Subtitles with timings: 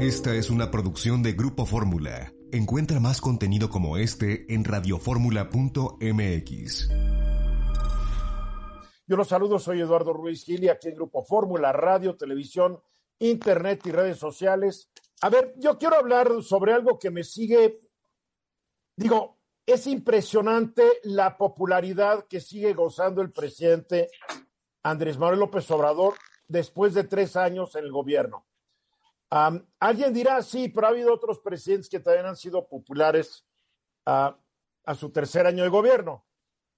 [0.00, 2.32] esta es una producción de Grupo Fórmula.
[2.52, 6.88] Encuentra más contenido como este en radioformula.mx.
[9.08, 12.78] Yo los saludo, soy Eduardo Ruiz Gili, aquí en Grupo Fórmula, radio, televisión,
[13.18, 14.88] internet y redes sociales.
[15.22, 17.80] A ver, yo quiero hablar sobre algo que me sigue,
[18.94, 24.10] digo, es impresionante la popularidad que sigue gozando el presidente
[24.84, 26.14] Andrés Manuel López Obrador
[26.48, 28.46] después de tres años en el gobierno.
[29.80, 33.44] alguien dirá, sí, pero ha habido otros presidentes que también han sido populares
[34.04, 34.36] a
[34.94, 36.24] su tercer año de gobierno.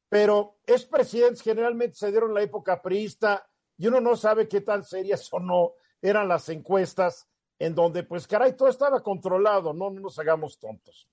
[0.08, 4.82] Pero es presidentes generalmente se dieron la época priista y uno no sabe qué tan
[4.82, 10.00] serias o no eran las encuestas en donde, pues, caray, todo estaba controlado, no, no
[10.00, 11.08] nos hagamos tontos.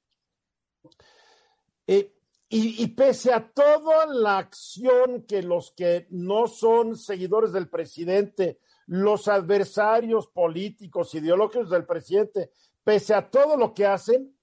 [1.88, 2.16] Eh,
[2.48, 9.28] y, pese a toda la acción que los que no son seguidores del presidente, los
[9.28, 12.52] adversarios políticos, ideológicos del presidente,
[12.84, 14.38] pese a todo lo que hacen,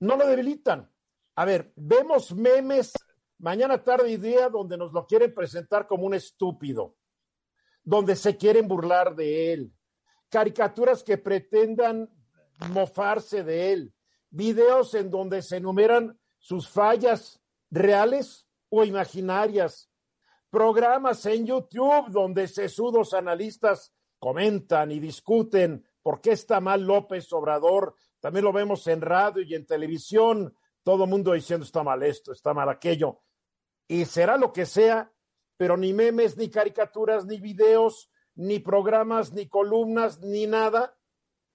[0.00, 0.90] no lo debilitan.
[1.36, 2.92] A ver, vemos memes
[3.38, 6.96] mañana, tarde y día donde nos lo quieren presentar como un estúpido,
[7.84, 9.72] donde se quieren burlar de él,
[10.28, 12.10] caricaturas que pretendan
[12.70, 13.94] mofarse de él,
[14.30, 19.90] videos en donde se enumeran sus fallas reales o imaginarias,
[20.50, 27.94] programas en YouTube donde sesudos analistas comentan y discuten por qué está mal López Obrador,
[28.20, 32.54] también lo vemos en radio y en televisión, todo mundo diciendo está mal esto, está
[32.54, 33.20] mal aquello,
[33.88, 35.12] y será lo que sea,
[35.56, 40.96] pero ni memes, ni caricaturas, ni videos, ni programas, ni columnas, ni nada,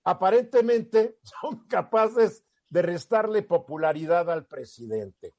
[0.04, 5.36] aparentemente son capaces de restarle popularidad al presidente.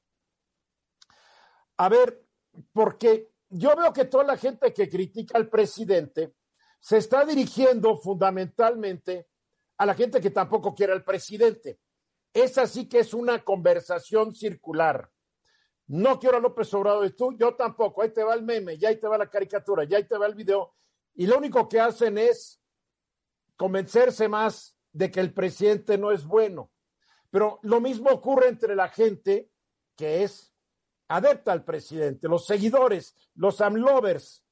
[1.77, 2.23] A ver,
[2.71, 6.35] porque yo veo que toda la gente que critica al presidente
[6.79, 9.27] se está dirigiendo fundamentalmente
[9.77, 11.79] a la gente que tampoco quiere al presidente.
[12.31, 15.09] Es así que es una conversación circular.
[15.87, 18.03] No quiero a López Obrador y tú, yo tampoco.
[18.03, 20.27] Ahí te va el meme, ya ahí te va la caricatura, ya ahí te va
[20.27, 20.75] el video.
[21.15, 22.61] Y lo único que hacen es
[23.57, 26.72] convencerse más de que el presidente no es bueno.
[27.33, 29.49] Pero lo mismo ocurre entre la gente
[29.95, 30.53] que es
[31.07, 34.45] adepta al presidente, los seguidores, los amlovers.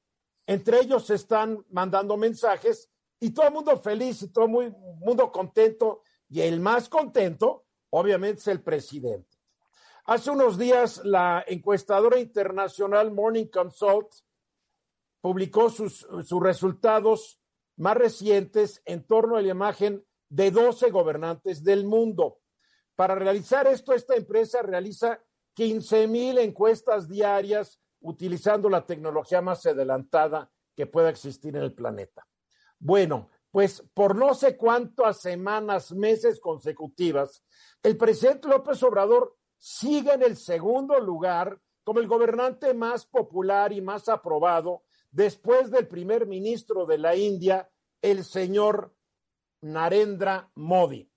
[0.48, 6.02] Entre ellos están mandando mensajes y todo el mundo feliz y todo el mundo contento.
[6.28, 9.38] Y el más contento, obviamente, es el presidente.
[10.06, 14.12] Hace unos días, la encuestadora internacional Morning Consult
[15.20, 17.40] publicó sus, sus resultados
[17.76, 22.41] más recientes en torno a la imagen de 12 gobernantes del mundo.
[23.02, 25.20] Para realizar esto, esta empresa realiza
[25.54, 32.24] 15 mil encuestas diarias utilizando la tecnología más adelantada que pueda existir en el planeta.
[32.78, 37.44] Bueno, pues por no sé cuántas semanas, meses consecutivas,
[37.82, 43.80] el presidente López Obrador sigue en el segundo lugar como el gobernante más popular y
[43.80, 47.68] más aprobado después del primer ministro de la India,
[48.00, 48.94] el señor
[49.60, 51.11] Narendra Modi.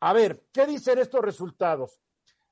[0.00, 2.00] A ver, ¿qué dicen estos resultados?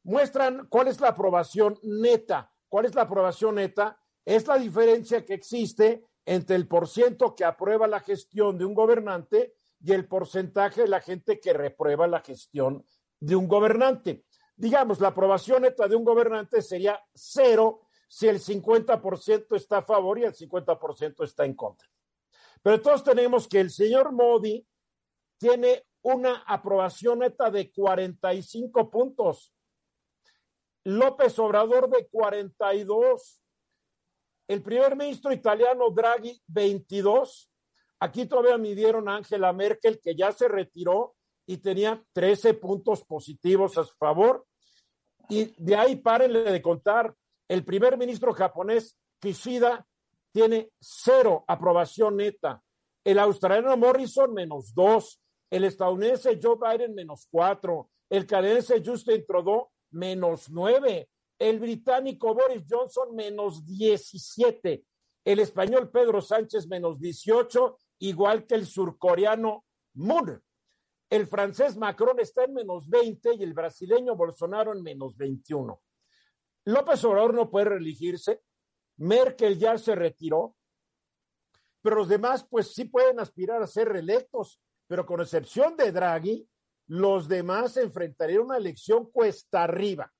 [0.03, 2.53] Muestran cuál es la aprobación neta.
[2.69, 3.98] ¿Cuál es la aprobación neta?
[4.25, 9.54] Es la diferencia que existe entre el porciento que aprueba la gestión de un gobernante
[9.81, 12.84] y el porcentaje de la gente que reprueba la gestión
[13.19, 14.25] de un gobernante.
[14.54, 20.19] Digamos, la aprobación neta de un gobernante sería cero si el 50% está a favor
[20.19, 21.88] y el 50% está en contra.
[22.62, 24.66] Pero todos tenemos que el señor Modi
[25.39, 29.53] tiene una aprobación neta de 45 puntos.
[30.84, 33.43] López Obrador de 42.
[34.49, 37.51] El primer ministro italiano Draghi 22.
[38.01, 41.15] Aquí todavía midieron a Angela Merkel, que ya se retiró
[41.47, 44.47] y tenía 13 puntos positivos a su favor.
[45.28, 47.15] Y de ahí párenle de contar.
[47.47, 49.87] El primer ministro japonés, Kishida,
[50.33, 52.63] tiene cero aprobación neta.
[53.05, 59.71] El australiano Morrison, menos dos el estadounidense Joe Biden menos cuatro, el canadiense Justin Trudeau
[59.91, 61.09] menos nueve,
[61.39, 64.84] el británico Boris Johnson menos diecisiete,
[65.24, 69.65] el español Pedro Sánchez menos dieciocho igual que el surcoreano
[69.95, 70.42] Moon.
[71.10, 75.80] El francés Macron está en menos 20 y el brasileño Bolsonaro en menos 21.
[76.66, 78.42] López Obrador no puede reelegirse,
[78.98, 80.54] Merkel ya se retiró,
[81.80, 86.48] pero los demás pues sí pueden aspirar a ser reelectos, pero con excepción de Draghi,
[86.88, 90.10] los demás enfrentarían una elección cuesta arriba.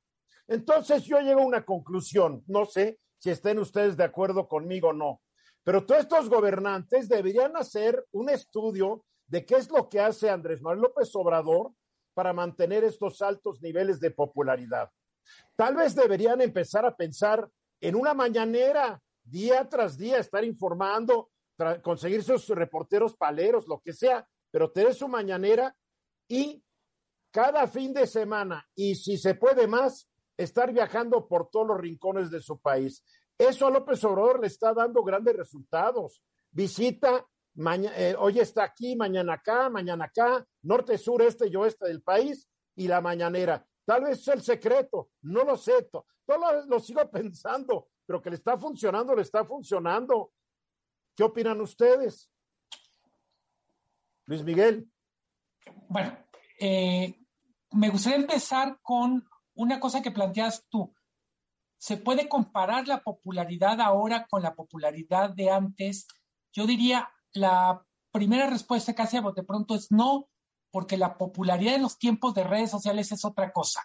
[0.46, 4.92] Entonces yo llego a una conclusión, no sé si estén ustedes de acuerdo conmigo o
[4.92, 5.20] no,
[5.64, 10.62] pero todos estos gobernantes deberían hacer un estudio de qué es lo que hace Andrés
[10.62, 11.72] Manuel López Obrador
[12.14, 14.90] para mantener estos altos niveles de popularidad.
[15.56, 17.48] Tal vez deberían empezar a pensar
[17.80, 21.30] en una mañanera, día tras día, estar informando,
[21.82, 25.74] conseguir sus reporteros paleros, lo que sea, pero tener su mañanera
[26.28, 26.62] y
[27.30, 32.30] cada fin de semana, y si se puede más, estar viajando por todos los rincones
[32.30, 33.04] de su país.
[33.36, 36.22] Eso a López Obrador le está dando grandes resultados.
[36.50, 37.26] Visita,
[37.96, 42.48] eh, hoy está aquí, mañana acá, mañana acá, norte, sur, este y oeste del país,
[42.76, 43.64] y la mañanera.
[43.84, 48.36] Tal vez es el secreto, no lo sé, todo lo, sigo pensando, pero que le
[48.36, 50.32] está funcionando, le está funcionando.
[51.16, 52.30] ¿Qué opinan ustedes?
[54.28, 54.86] Luis Miguel.
[55.88, 56.16] Bueno,
[56.60, 57.19] eh,
[57.72, 60.94] me gustaría empezar con una cosa que planteas tú.
[61.78, 66.06] ¿Se puede comparar la popularidad ahora con la popularidad de antes?
[66.52, 70.28] Yo diría, la primera respuesta casi a bote pronto es no,
[70.70, 73.80] porque la popularidad en los tiempos de redes sociales es otra cosa.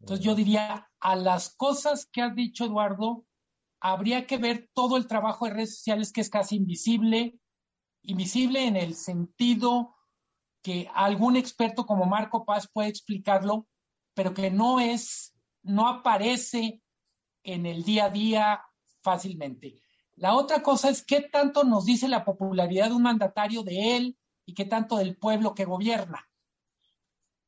[0.00, 3.24] Entonces yo diría, a las cosas que has dicho, Eduardo,
[3.80, 7.38] habría que ver todo el trabajo de redes sociales que es casi invisible,
[8.06, 9.94] invisible en el sentido
[10.62, 13.68] que algún experto como Marco Paz puede explicarlo,
[14.14, 16.82] pero que no es, no aparece
[17.42, 18.62] en el día a día
[19.02, 19.80] fácilmente.
[20.16, 24.18] La otra cosa es qué tanto nos dice la popularidad de un mandatario de él
[24.46, 26.26] y qué tanto del pueblo que gobierna.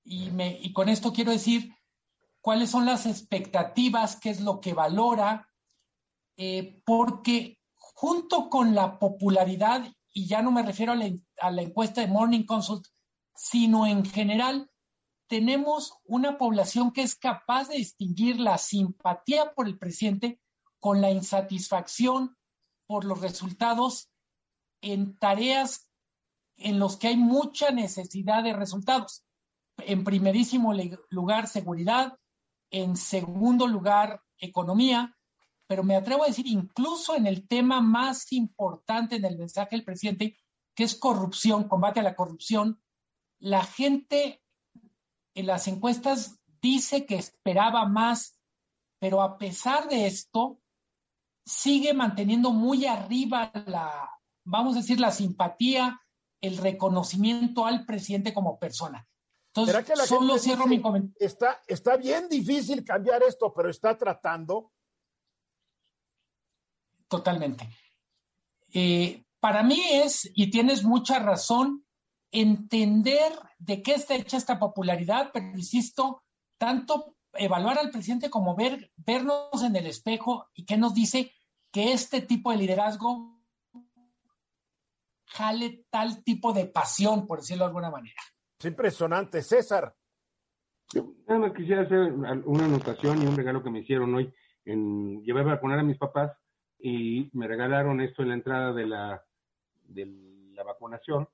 [0.05, 1.75] Y, con esto quiero decir
[2.41, 5.49] cuáles son las expectativas, qué es lo que valora,
[6.37, 12.07] eh, porque junto con la popularidad, y ya no me refiero a la, encuesta de
[12.07, 12.87] Morning Consult,
[13.35, 14.71] sino en general,
[15.29, 20.41] tenemos una población que es capaz de distinguir la simpatía por el presidente
[20.81, 22.37] con la insatisfacción
[22.87, 24.11] por los resultados
[24.81, 25.89] en tareas
[26.57, 29.25] en los que hay mucha necesidad de resultados.
[29.79, 30.73] En primerísimo
[31.11, 32.19] lugar, seguridad.
[32.71, 35.17] En segundo lugar, economía.
[35.69, 39.85] Pero me atrevo a decir, incluso en el tema más importante en el mensaje del
[39.85, 40.37] presidente,
[40.75, 42.81] que es corrupción, combate a la corrupción,
[43.39, 44.43] la gente
[45.35, 48.41] en las encuestas dice que esperaba más,
[48.99, 50.59] pero a pesar de esto,
[51.45, 54.11] sigue manteniendo muy arriba la,
[54.45, 56.01] vamos a decir, la simpatía,
[56.41, 59.07] el reconocimiento al presidente como persona.
[59.55, 61.17] Entonces, solo cierro mi comentario.
[61.19, 64.73] Está, está bien difícil cambiar esto, pero está tratando.
[67.09, 67.69] Totalmente.
[68.73, 71.85] Eh, para mí es, y tienes mucha razón,
[72.31, 76.23] entender de qué está hecha esta popularidad, pero insisto,
[76.59, 81.33] tanto evaluar al presidente como ver, vernos en el espejo y qué nos dice
[81.71, 83.39] que este tipo de liderazgo
[85.27, 88.21] jale tal tipo de pasión, por decirlo de alguna manera.
[88.59, 89.95] Es impresionante, César.
[91.27, 94.33] nada más quisiera hacer una anotación y un regalo que me hicieron hoy.
[94.65, 96.33] En, llevé a vacunar a mis papás
[96.79, 99.23] y me regalaron esto en la entrada de la,
[99.89, 100.07] de
[100.55, 101.29] la vacunación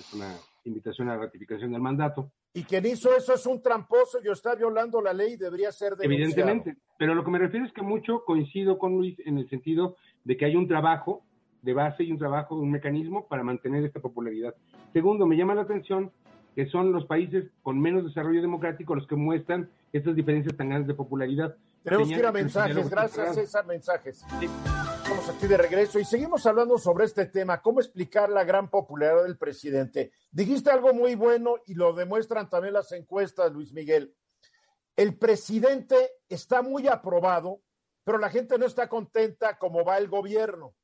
[0.00, 0.34] es una
[0.64, 2.30] invitación a la ratificación del mandato.
[2.52, 5.96] Y quien hizo eso es un tramposo y está violando la ley y debería ser
[5.96, 6.22] denunciado.
[6.22, 9.96] Evidentemente, pero lo que me refiero es que mucho coincido con Luis en el sentido
[10.24, 11.24] de que hay un trabajo
[11.62, 14.54] de base y un trabajo, un mecanismo para mantener esta popularidad.
[14.92, 16.12] Segundo, me llama la atención
[16.54, 20.88] que son los países con menos desarrollo democrático los que muestran estas diferencias tan grandes
[20.88, 21.56] de popularidad.
[21.84, 24.24] Tenemos que ir a mensajes, gracias César, mensajes.
[25.02, 29.24] Estamos aquí de regreso y seguimos hablando sobre este tema, cómo explicar la gran popularidad
[29.24, 30.10] del presidente.
[30.30, 34.16] Dijiste algo muy bueno y lo demuestran también las encuestas, Luis Miguel.
[34.96, 37.60] El presidente está muy aprobado,
[38.02, 40.74] pero la gente no está contenta como va el gobierno.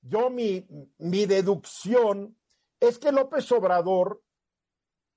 [0.00, 0.66] Yo mi,
[0.98, 2.36] mi deducción
[2.80, 4.24] es que López Obrador,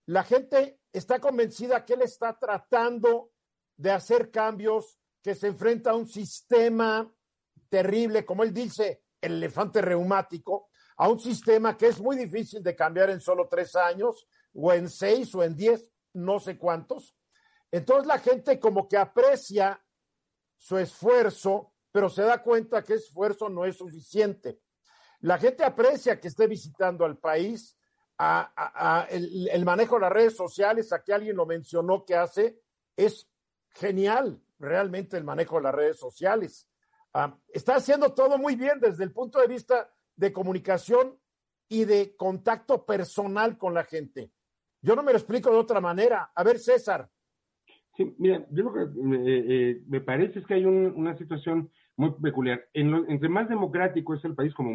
[0.06, 3.32] la gente está convencida que él está tratando
[3.76, 7.12] de hacer cambios, que se enfrenta a un sistema
[7.70, 12.76] terrible, como él dice, el elefante reumático, a un sistema que es muy difícil de
[12.76, 17.16] cambiar en solo tres años, o en seis, o en diez, no sé cuántos.
[17.72, 19.82] Entonces la gente como que aprecia
[20.58, 24.60] su esfuerzo, pero se da cuenta que esfuerzo no es suficiente.
[25.22, 27.78] la gente aprecia que esté visitando al país,
[28.18, 32.62] a, el, manejo de las redes sociales, aquí alguien lo mencionó que hace,
[32.98, 33.30] es
[33.72, 36.70] genial realmente el manejo de las redes sociales.
[37.14, 41.18] Ah, está haciendo todo muy bien desde el punto de vista de comunicación
[41.68, 44.32] y de contacto personal con la gente.
[44.82, 46.32] Yo no me lo explico de otra manera.
[46.36, 47.10] A ver, César.
[47.96, 52.12] Sí, mira, yo lo que eh, eh, me parece es que hay una situación muy
[52.12, 52.66] peculiar.
[52.74, 54.74] entre más democrático es el país, como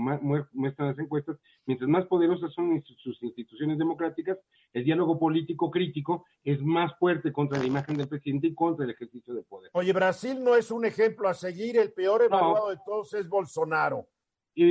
[0.52, 4.37] muestran las encuestas, mientras más poderosas son sus instituciones democráticas,
[4.75, 8.90] el diálogo político crítico es más fuerte contra la imagen del presidente y contra el
[8.90, 9.71] ejercicio de poder.
[9.73, 14.07] Oye, Brasil no es un ejemplo a seguir, el peor evaluado de todos es Bolsonaro.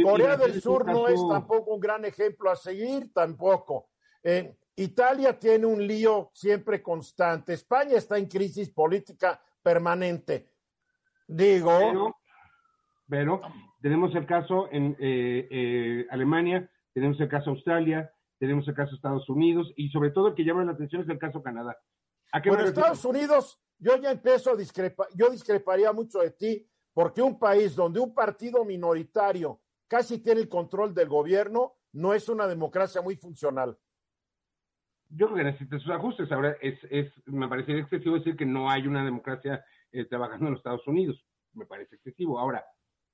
[0.03, 3.89] Corea del Sur no es tampoco un gran ejemplo a seguir, tampoco.
[4.21, 7.53] Eh, Italia tiene un lío siempre constante.
[7.53, 10.51] España está en crisis política permanente.
[11.27, 12.15] Digo, pero
[13.81, 19.29] tenemos el caso en eh, eh, Alemania, tenemos el caso Australia, tenemos el caso Estados
[19.29, 21.77] Unidos y sobre todo el que llama la atención es el caso Canadá.
[22.31, 27.21] ¿A bueno, Estados Unidos, yo ya empiezo a discrepar, yo discreparía mucho de ti porque
[27.21, 32.47] un país donde un partido minoritario casi tiene el control del gobierno no es una
[32.47, 33.77] democracia muy funcional.
[35.09, 36.31] Yo creo que necesita sus ajustes.
[36.31, 40.51] Ahora, es, es, me parece excesivo decir que no hay una democracia eh, trabajando en
[40.53, 41.23] los Estados Unidos.
[41.53, 42.39] Me parece excesivo.
[42.39, 42.65] Ahora,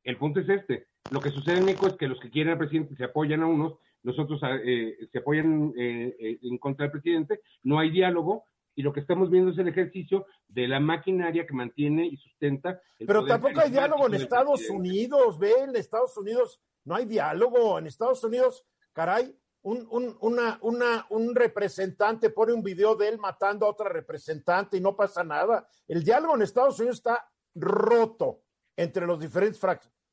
[0.03, 0.88] el punto es este.
[1.12, 3.48] Lo que sucede en México es que los que quieren al presidente se apoyan a
[3.48, 8.46] unos, los otros eh, se apoyan eh, eh, en contra del presidente, no hay diálogo
[8.75, 12.82] y lo que estamos viendo es el ejercicio de la maquinaria que mantiene y sustenta.
[12.98, 17.88] Pero tampoco hay diálogo en Estados Unidos, ve, en Estados Unidos no hay diálogo, en
[17.88, 23.65] Estados Unidos, caray, un, un, una, una, un representante pone un video de él matando
[23.65, 25.68] a otra representante y no pasa nada.
[25.88, 28.44] El diálogo en Estados Unidos está roto
[28.79, 29.59] entre los diferentes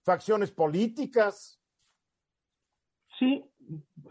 [0.02, 1.61] facciones políticas.
[3.16, 3.49] Sí,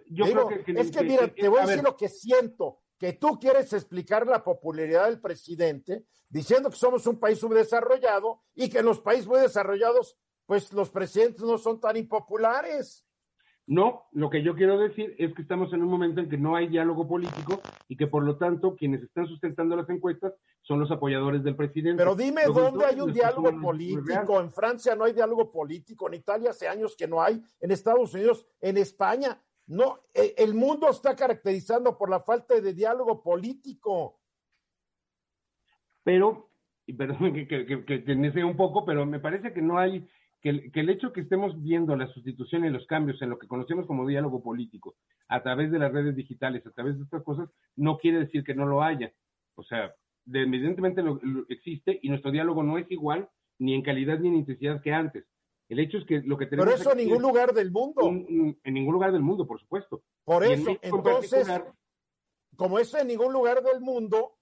[0.09, 3.37] yo creo que, Es que, mira, te voy a, decir lo que siento, que tú
[3.37, 8.85] quieres explicar la popularidad del presidente diciendo que somos un país subdesarrollado y que en
[8.85, 13.05] los países muy desarrollados, pues los presidentes no son tan impopulares.
[13.67, 16.55] No, lo que yo quiero decir es que estamos en un momento en que no
[16.55, 20.91] hay diálogo político y que por lo tanto quienes están sustentando las encuestas son los
[20.91, 21.97] apoyadores del presidente.
[21.97, 24.39] Pero dime dónde hay un diálogo político.
[24.39, 28.13] En Francia no hay diálogo político, en Italia hace años que no hay, en Estados
[28.13, 29.41] Unidos, en España.
[29.67, 34.19] No, e, el mundo está caracterizando por la falta de diálogo político.
[36.03, 36.51] Pero,
[36.85, 40.07] y perdón que, que, que, que, un poco, pero me parece que no hay
[40.45, 43.87] que el, hecho que estemos viendo la sustitución y los cambios en lo que conocemos
[43.87, 44.95] como diálogo político
[45.27, 48.53] a través de las redes digitales, a través de estas cosas, no quiere decir que
[48.53, 49.11] no lo haya.
[49.55, 49.95] O sea,
[50.31, 54.83] evidentemente lo, existe y nuestro diálogo no es igual ni en calidad ni en intensidad
[54.83, 55.25] que antes.
[55.67, 56.71] El hecho es que lo que tenemos.
[56.71, 58.01] Pero eso en ningún lugar del mundo.
[58.07, 60.03] en ningún lugar del mundo, por supuesto.
[60.23, 61.47] Por eso, entonces,
[62.55, 64.37] como eso en ningún lugar del mundo,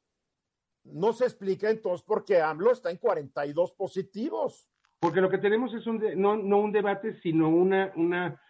[0.83, 4.67] no se explica entonces por qué AMLO está en 42 positivos.
[5.03, 8.41] Porque lo que tenemos es un no, no un debate, sino una, una,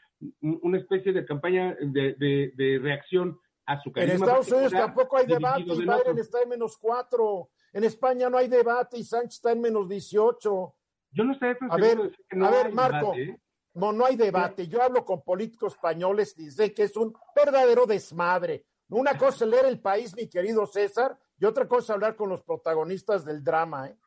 [0.42, 2.14] una especie de campaña de,
[2.56, 4.14] de, reacción a su carisma.
[4.14, 7.50] En Estados Unidos tampoco hay debate y Biden está en menos cuatro.
[7.74, 10.76] En España no hay debate y Sánchez está en menos dieciocho.
[11.10, 11.98] Yo no sé a ver,
[12.30, 13.36] a ver, Marco, ¿eh?
[13.74, 14.68] no, no hay debate.
[14.68, 18.68] Yo hablo con políticos españoles y dicen que es un verdadero desmadre.
[18.90, 22.30] Una cosa es leer el país, mi querido César, y otra cosa es hablar con
[22.30, 23.88] los protagonistas del drama.
[23.88, 23.98] ¿eh?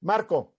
[0.00, 0.54] Marco.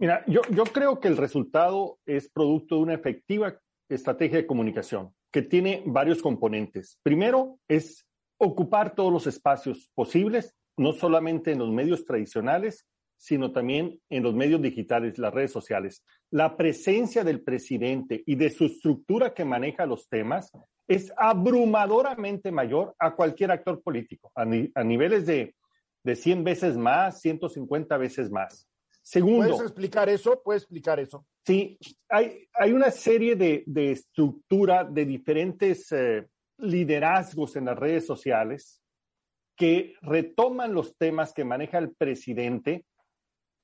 [0.00, 0.40] Mira, yo,
[0.72, 6.22] creo que el resultado es producto de una efectiva estrategia de comunicación que tiene varios
[6.22, 6.98] componentes.
[7.02, 8.06] Primero es
[8.38, 12.86] ocupar todos los espacios posibles, no solamente en los medios tradicionales,
[13.18, 16.02] sino también en los medios digitales, las redes sociales.
[16.30, 20.50] La presencia del presidente y de su estructura que maneja los temas
[20.88, 25.54] es abrumadoramente mayor a cualquier actor político, a, a niveles de,
[26.02, 28.69] de 100 veces más, 150 veces más.
[29.02, 29.48] Segundo.
[29.48, 30.40] ¿Puedes explicar eso?
[30.42, 31.26] ¿Puedes explicar eso?
[31.44, 31.78] Sí,
[32.08, 36.28] hay, hay una serie de, de estructura de diferentes eh,
[36.58, 38.80] liderazgos en las redes sociales
[39.56, 42.84] que retoman los temas que maneja el presidente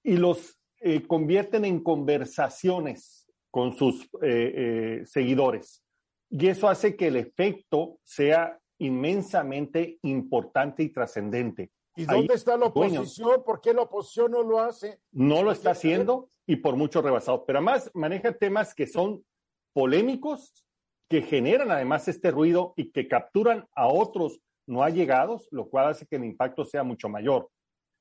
[0.03, 5.83] y los eh, convierten en conversaciones con sus eh, seguidores.
[6.29, 11.71] Y eso hace que el efecto sea inmensamente importante y trascendente.
[11.97, 13.43] ¿Y dónde está la oposición?
[13.45, 15.01] ¿Por qué la oposición no lo hace?
[15.13, 17.45] No lo está haciendo y por mucho rebasado.
[17.45, 19.25] Pero además maneja temas que son
[19.73, 20.65] polémicos,
[21.09, 26.07] que generan además este ruido y que capturan a otros no allegados, lo cual hace
[26.07, 27.49] que el impacto sea mucho mayor.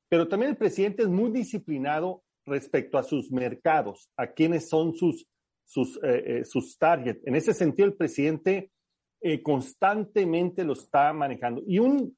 [0.09, 5.27] Pero también el presidente es muy disciplinado respecto a sus mercados, a quienes son sus
[5.65, 7.25] sus, eh, eh, sus targets.
[7.25, 8.71] En ese sentido, el presidente
[9.21, 11.63] eh, constantemente lo está manejando.
[11.67, 12.15] Y un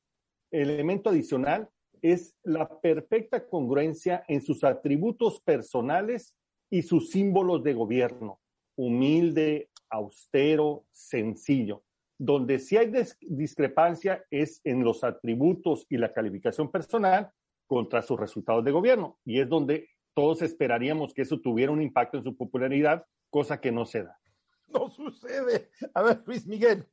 [0.51, 1.69] elemento adicional
[2.01, 6.35] es la perfecta congruencia en sus atributos personales
[6.69, 8.39] y sus símbolos de gobierno.
[8.75, 11.83] Humilde, austero, sencillo.
[12.19, 17.31] Donde sí hay discrepancia es en los atributos y la calificación personal
[17.67, 19.19] contra sus resultados de gobierno.
[19.23, 23.71] Y es donde todos esperaríamos que eso tuviera un impacto en su popularidad, cosa que
[23.71, 24.19] no se da.
[24.67, 25.69] No sucede.
[25.93, 26.85] A ver, Luis Miguel.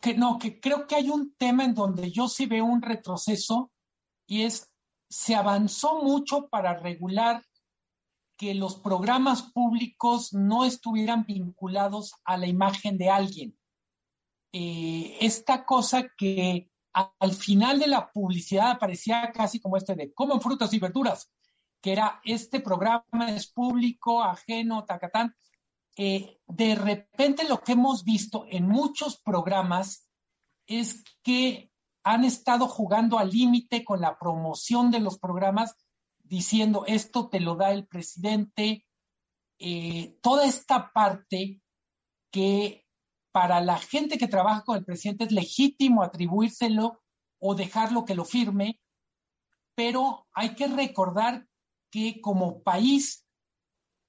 [0.00, 3.70] Que no, que creo que hay un tema en donde yo sí veo un retroceso
[4.26, 4.70] y es,
[5.08, 7.44] se avanzó mucho para regular
[8.36, 13.58] que los programas públicos no estuvieran vinculados a la imagen de alguien.
[14.52, 20.40] Eh, esta cosa que al final de la publicidad aparecía casi como este de comen
[20.40, 21.30] frutas y verduras,
[21.80, 25.34] que era este programa es público, ajeno, tacatán.
[25.96, 30.08] Eh, de repente lo que hemos visto en muchos programas
[30.66, 31.70] es que
[32.02, 35.76] han estado jugando al límite con la promoción de los programas,
[36.22, 38.86] diciendo esto te lo da el presidente,
[39.58, 41.62] eh, toda esta parte
[42.30, 42.84] que
[43.32, 47.02] para la gente que trabaja con el presidente es legítimo atribuírselo
[47.38, 48.80] o dejarlo que lo firme,
[49.74, 51.46] pero hay que recordar
[51.90, 53.23] que como país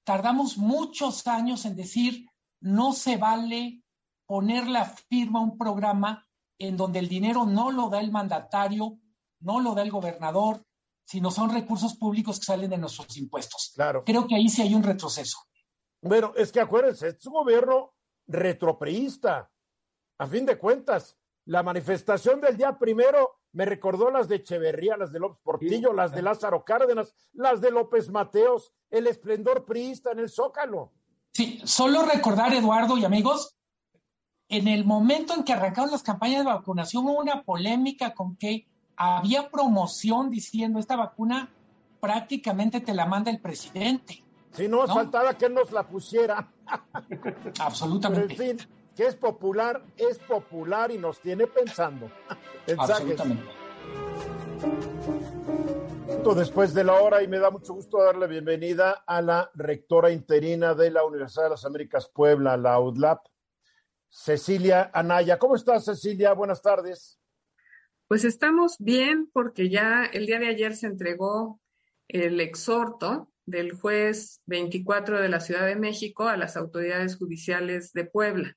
[0.06, 2.26] tardamos muchos años en decir
[2.60, 3.82] no se vale
[4.24, 6.26] poner la firma a un programa
[6.58, 8.98] en donde el dinero no lo da el mandatario,
[9.40, 10.64] no lo da el gobernador,
[11.04, 13.72] sino son recursos públicos que salen de nuestros impuestos.
[13.74, 14.04] Claro.
[14.04, 15.38] Creo que ahí sí hay un retroceso.
[16.00, 17.92] Bueno, es que acuérdense, es un gobierno
[18.28, 19.50] retropreísta.
[20.18, 21.16] A fin de cuentas,
[21.46, 26.12] la manifestación del día primero me recordó las de Echeverría, las de López Portillo, las
[26.12, 30.92] de Lázaro Cárdenas, las de López Mateos, el esplendor priista en el Zócalo.
[31.32, 33.56] Sí, solo recordar, Eduardo y amigos,
[34.48, 38.66] en el momento en que arrancaron las campañas de vacunación hubo una polémica con que
[38.96, 41.52] había promoción diciendo esta vacuna
[42.00, 44.22] prácticamente te la manda el presidente.
[44.52, 46.50] Si no, faltaba que nos la pusiera.
[47.60, 48.34] Absolutamente.
[48.34, 52.10] Pero en fin, que es popular, es popular y nos tiene pensando.
[52.78, 53.44] Absolutamente.
[56.34, 60.74] Después de la hora, y me da mucho gusto darle bienvenida a la rectora interina
[60.74, 63.24] de la Universidad de las Américas Puebla, la UDLAP,
[64.08, 65.38] Cecilia Anaya.
[65.38, 66.32] ¿Cómo estás, Cecilia?
[66.32, 67.20] Buenas tardes.
[68.08, 71.60] Pues estamos bien porque ya el día de ayer se entregó
[72.08, 78.04] el exhorto del juez 24 de la Ciudad de México a las autoridades judiciales de
[78.04, 78.56] Puebla.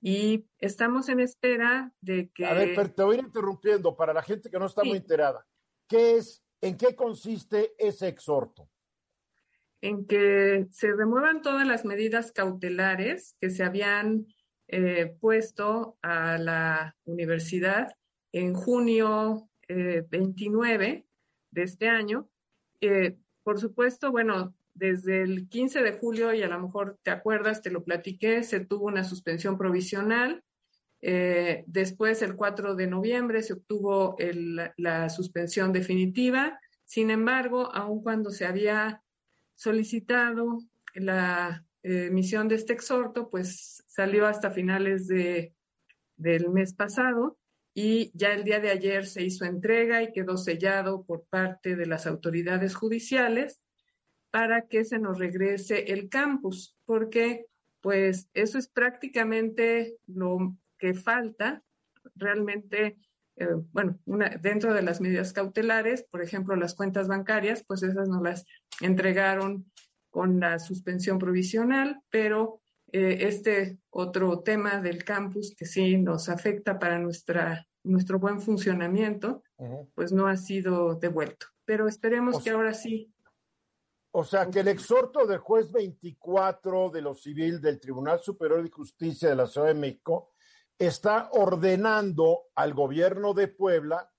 [0.00, 2.46] Y estamos en espera de que...
[2.46, 4.98] A ver, pero te voy a ir interrumpiendo para la gente que no está muy
[4.98, 5.44] enterada.
[5.88, 8.68] ¿Qué es, en qué consiste ese exhorto?
[9.80, 14.26] En que se remuevan todas las medidas cautelares que se habían
[14.68, 17.92] eh, puesto a la universidad
[18.32, 21.06] en junio 29 eh,
[21.52, 22.28] de este año.
[22.80, 27.62] Eh, por supuesto, bueno, desde el 15 de julio, y a lo mejor te acuerdas,
[27.62, 30.42] te lo platiqué, se tuvo una suspensión provisional.
[31.00, 34.16] después, el 4 de noviembre, se obtuvo
[34.76, 36.58] la suspensión definitiva.
[36.84, 39.02] Sin embargo, aun cuando se había
[39.54, 40.60] solicitado
[40.94, 45.54] la emisión de este exhorto, pues salió hasta finales de,
[46.16, 47.38] del mes pasado
[47.74, 51.86] y ya el día de ayer se hizo entrega y quedó sellado por parte de
[51.86, 53.60] las autoridades judiciales
[54.30, 57.46] para que se nos regrese el campus, porque
[57.80, 61.62] pues eso es prácticamente lo que falta
[62.14, 62.96] realmente.
[63.36, 63.98] Eh, bueno,
[64.40, 68.46] dentro de las medidas cautelares, por ejemplo, las cuentas bancarias, pues esas nos las
[68.80, 69.70] entregaron
[70.10, 72.60] con la suspensión provisional, pero
[72.92, 79.42] eh, este otro tema del campus que sí nos afecta para nuestra, nuestro buen funcionamiento,
[79.94, 81.46] pues no ha sido devuelto.
[81.66, 83.12] Pero esperemos que ahora sí.
[84.18, 88.70] O sea, que el exhorto del juez 24 de lo civil del Tribunal Superior de
[88.70, 90.30] Justicia de la Ciudad de México
[90.78, 94.10] está ordenando al gobierno de Puebla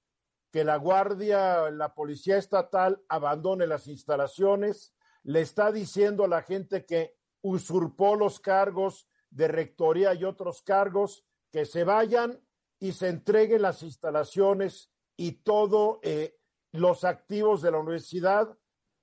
[0.52, 6.86] que la Guardia, la Policía Estatal abandone las instalaciones, le está diciendo a la gente
[6.86, 12.40] que usurpó los cargos de rectoría y otros cargos, que se vayan
[12.80, 16.38] y se entreguen las instalaciones y todos eh,
[16.72, 18.56] los activos de la universidad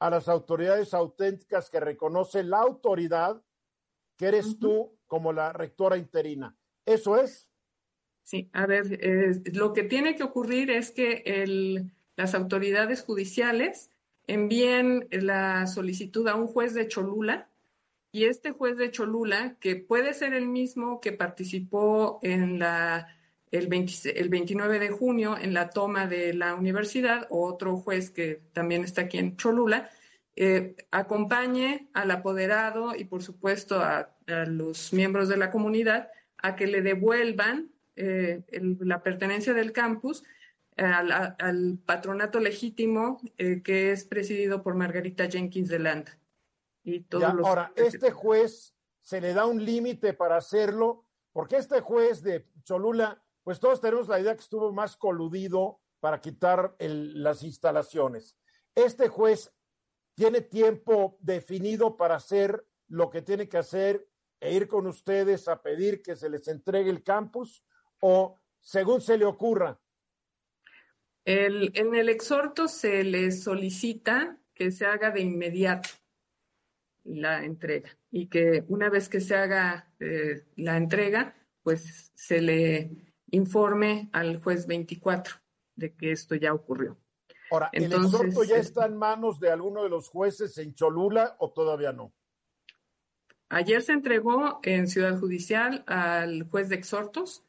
[0.05, 3.43] a las autoridades auténticas que reconoce la autoridad
[4.19, 6.55] que eres tú como la rectora interina.
[6.85, 7.49] ¿Eso es?
[8.23, 13.90] Sí, a ver, eh, lo que tiene que ocurrir es que el, las autoridades judiciales
[14.27, 17.49] envíen la solicitud a un juez de Cholula
[18.12, 23.09] y este juez de Cholula, que puede ser el mismo que participó en la,
[23.59, 28.85] el, 29 de junio en la toma de la universidad, o otro juez que también
[28.85, 29.90] está aquí en Cholula,
[30.37, 36.67] eh, acompañe al apoderado y por supuesto a, los miembros de la comunidad a que
[36.67, 38.43] le devuelvan eh,
[38.81, 40.25] la pertenencia del campus
[40.77, 46.09] al, patronato legítimo eh, que es presidido por Margarita Jenkins de Land.
[46.85, 52.47] Y ahora, este juez se le da un límite para hacerlo, porque este juez de
[52.64, 58.37] Cholula, pues todos tenemos la idea que estuvo más coludido para quitar las instalaciones.
[58.75, 59.55] Este juez
[60.15, 64.09] tiene tiempo definido para hacer lo que tiene que hacer
[64.41, 67.65] e ir con ustedes a pedir que se les entregue el campus
[68.01, 69.79] o según se le ocurra
[71.25, 75.89] en el exhorto se le solicita que se haga de inmediato
[77.05, 83.13] la entrega y que una vez que se haga eh, la entrega, pues se le
[83.35, 85.35] informe al juez 24
[85.77, 86.99] de que esto ya ocurrió.
[87.51, 91.51] Ahora, ¿el exhorto ya está en manos de alguno de los jueces en Cholula o
[91.51, 92.12] todavía no?
[93.49, 97.44] Ayer se entregó en Ciudad Judicial al juez de exhortos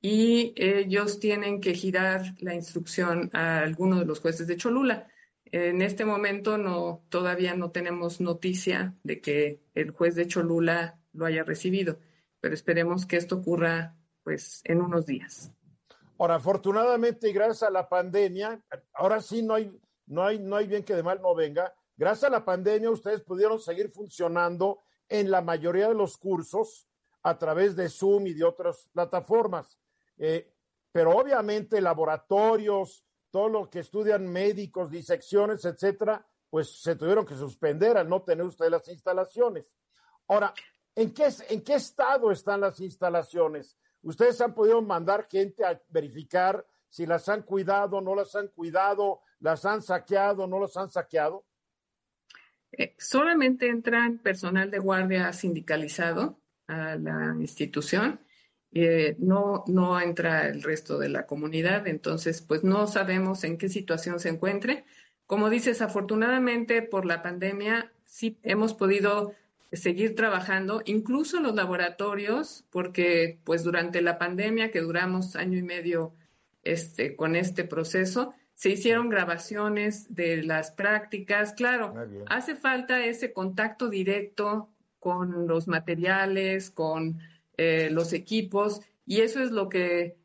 [0.00, 5.08] y ellos tienen que girar la instrucción a alguno de los jueces de Cholula.
[5.46, 11.26] En este momento no, todavía no tenemos noticia de que el juez de Cholula lo
[11.26, 11.98] haya recibido,
[12.40, 15.52] pero esperemos que esto ocurra pues en unos días.
[16.18, 19.74] Ahora, afortunadamente gracias a la pandemia, ahora sí no hay,
[20.06, 21.74] no hay, no hay bien que de mal no venga.
[21.96, 26.88] Gracias a la pandemia ustedes pudieron seguir funcionando en la mayoría de los cursos
[27.22, 29.78] a través de Zoom y de otras plataformas.
[30.18, 30.52] Eh,
[30.92, 37.96] pero obviamente laboratorios, todo lo que estudian médicos, disecciones, etcétera, pues se tuvieron que suspender
[37.96, 39.72] al no tener ustedes las instalaciones.
[40.26, 40.52] Ahora,
[40.94, 43.78] ¿en qué, ¿en qué estado están las instalaciones?
[44.02, 49.20] ¿Ustedes han podido mandar gente a verificar si las han cuidado, no las han cuidado,
[49.38, 51.44] las han saqueado, no las han saqueado?
[52.72, 58.20] Eh, solamente entran personal de guardia sindicalizado a la institución
[58.72, 63.68] eh, no, no entra el resto de la comunidad, entonces pues no sabemos en qué
[63.68, 64.84] situación se encuentre.
[65.26, 69.34] Como dices, afortunadamente por la pandemia sí hemos podido
[69.72, 76.14] seguir trabajando, incluso los laboratorios, porque pues durante la pandemia que duramos año y medio
[76.62, 81.54] este, con este proceso, se hicieron grabaciones de las prácticas.
[81.54, 81.94] Claro,
[82.26, 87.20] hace falta ese contacto directo con los materiales, con
[87.56, 90.16] eh, los equipos, y eso es lo que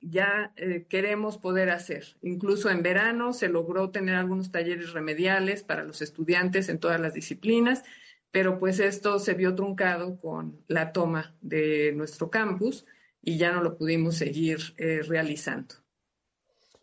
[0.00, 2.16] ya eh, queremos poder hacer.
[2.22, 7.14] Incluso en verano se logró tener algunos talleres remediales para los estudiantes en todas las
[7.14, 7.84] disciplinas,
[8.30, 12.84] pero pues esto se vio truncado con la toma de nuestro campus
[13.22, 15.74] y ya no lo pudimos seguir eh, realizando.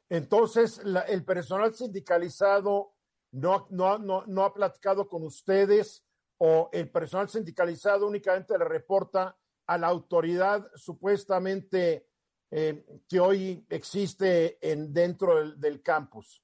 [0.10, 2.94] Entonces, el personal sindicalizado
[3.32, 6.04] no, no, no, no ha platicado con ustedes
[6.38, 12.08] o el personal sindicalizado únicamente le reporta a la autoridad supuestamente
[12.52, 16.44] eh, que hoy existe en, dentro del, campus?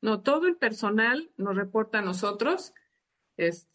[0.00, 2.72] No, todo el personal nos reporta a nosotros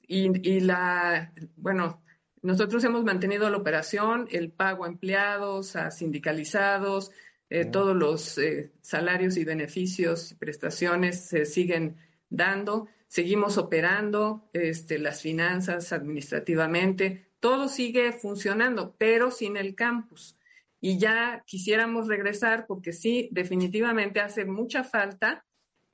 [0.07, 2.03] y, la, bueno,
[2.41, 7.11] nosotros hemos mantenido la operación, el pago a empleados, a sindicalizados,
[7.49, 11.97] eh, todos los eh, salarios y beneficios y prestaciones se siguen
[12.29, 12.87] dando.
[13.07, 20.37] Seguimos operando este, las finanzas administrativamente, todo sigue funcionando, pero sin el campus.
[20.81, 25.45] Y ya quisiéramos regresar porque sí, definitivamente hace mucha falta,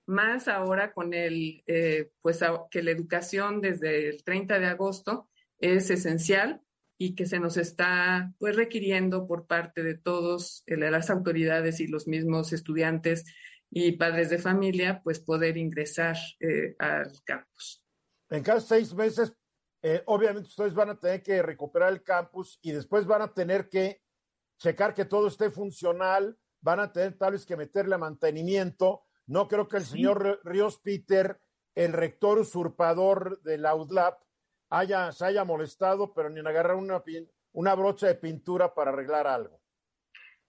[0.06, 5.90] más ahora con el, eh, pues que la educación desde el 30 de agosto es
[5.90, 6.62] esencial
[6.98, 11.88] y que se nos está pues requiriendo por parte de todos eh, las autoridades y
[11.88, 13.26] los mismos estudiantes
[13.70, 17.84] y padres de familia pues poder ingresar eh, al campus.
[18.30, 19.34] En cada seis meses
[19.84, 23.68] eh, obviamente ustedes van a tener que recuperar el campus y después van a tener
[23.68, 24.04] que
[24.60, 29.06] checar que todo esté funcional, van a tener tal vez que meterle mantenimiento.
[29.32, 31.40] No creo que el señor Ríos Peter,
[31.74, 34.22] el rector usurpador de la UDLAP,
[34.70, 37.02] haya, se haya molestado, pero ni en agarrar una,
[37.54, 39.62] una brocha de pintura para arreglar algo.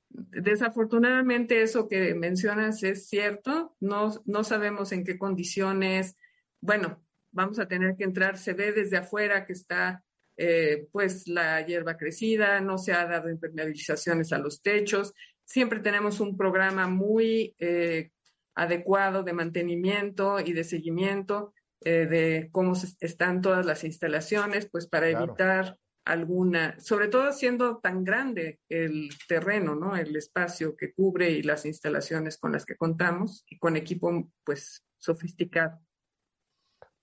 [0.08, 6.16] Desafortunadamente eso que mencionas es cierto, no, no sabemos en qué condiciones,
[6.60, 10.02] bueno, vamos a tener que entrar, se ve desde afuera que está
[10.36, 15.14] eh, pues la hierba crecida, no se ha dado impermeabilizaciones a los techos,
[15.44, 18.10] siempre tenemos un programa muy eh,
[18.54, 25.08] adecuado de mantenimiento y de seguimiento, eh, de cómo están todas las instalaciones, pues para
[25.08, 29.96] evitar alguna, sobre todo siendo tan grande el terreno, ¿no?
[29.96, 34.84] El espacio que cubre y las instalaciones con las que contamos y con equipo, pues,
[34.98, 35.80] sofisticado.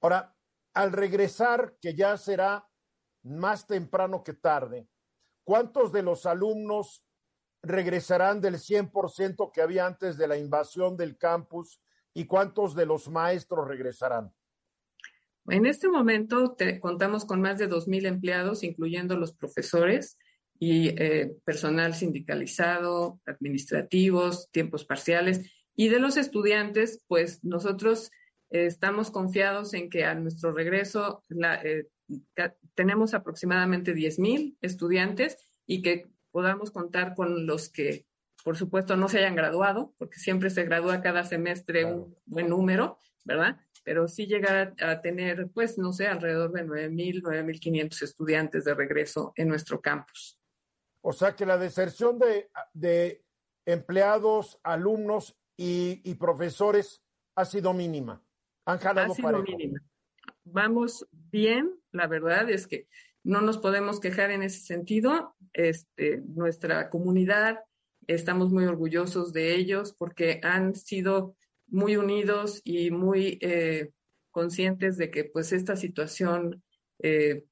[0.01, 0.35] Ahora,
[0.73, 2.67] al regresar, que ya será
[3.23, 4.87] más temprano que tarde,
[5.43, 7.03] ¿cuántos de los alumnos
[7.61, 11.81] regresarán del 100% que había antes de la invasión del campus
[12.13, 14.31] y cuántos de los maestros regresarán?
[15.47, 20.17] En este momento contamos con más de 2.000 empleados, incluyendo los profesores
[20.59, 25.49] y eh, personal sindicalizado, administrativos, tiempos parciales.
[25.75, 28.11] Y de los estudiantes, pues nosotros
[28.51, 31.23] eh, estamos confiados en que a nuestro regreso
[31.63, 31.85] eh,
[32.75, 38.05] tenemos aproximadamente 10.000 estudiantes y que podamos contar con los que,
[38.43, 42.97] por supuesto, no se hayan graduado, porque siempre se gradúa cada semestre un buen número,
[43.25, 43.59] ¿verdad?
[43.83, 49.33] Pero sí llegar a, tener, pues, no sé, alrededor de 9.000, 9.500 estudiantes de regreso
[49.35, 50.39] en nuestro campus.
[51.01, 53.23] O sea que la deserción de, de
[53.65, 57.01] empleados, alumnos y, y, profesores
[57.35, 58.21] ha sido mínima.
[58.65, 59.79] Han jalado ha sido mínima.
[60.43, 62.87] Vamos bien, la verdad es que
[63.23, 65.35] no nos podemos quejar en ese sentido.
[65.53, 67.59] Este, nuestra comunidad,
[68.07, 71.35] estamos muy orgullosos de ellos porque han sido
[71.67, 73.91] muy unidos y muy eh,
[74.31, 76.63] conscientes de que pues esta situación
[77.01, 77.45] eh,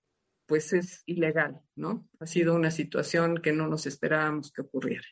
[0.48, 2.08] pues es ilegal, ¿no?
[2.20, 5.06] Ha sido una situación que no nos esperábamos que ocurriera.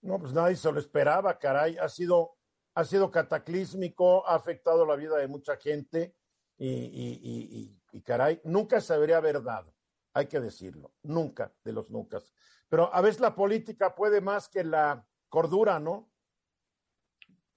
[0.00, 1.76] No, pues nadie se lo esperaba, caray.
[1.78, 2.36] Ha sido,
[2.74, 6.14] ha sido cataclísmico, ha afectado la vida de mucha gente
[6.56, 9.66] y, caray, nunca se habría verdad,
[10.12, 12.20] hay que decirlo, nunca de los nunca.
[12.68, 16.10] Pero a veces la política puede más que la cordura, ¿no?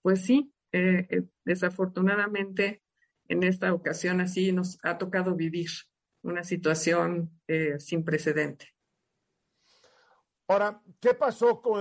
[0.01, 2.83] Pues sí, eh, eh, desafortunadamente
[3.27, 5.69] en esta ocasión así nos ha tocado vivir
[6.23, 8.67] una situación eh, sin precedente.
[10.47, 11.79] Ahora, ¿qué pasó con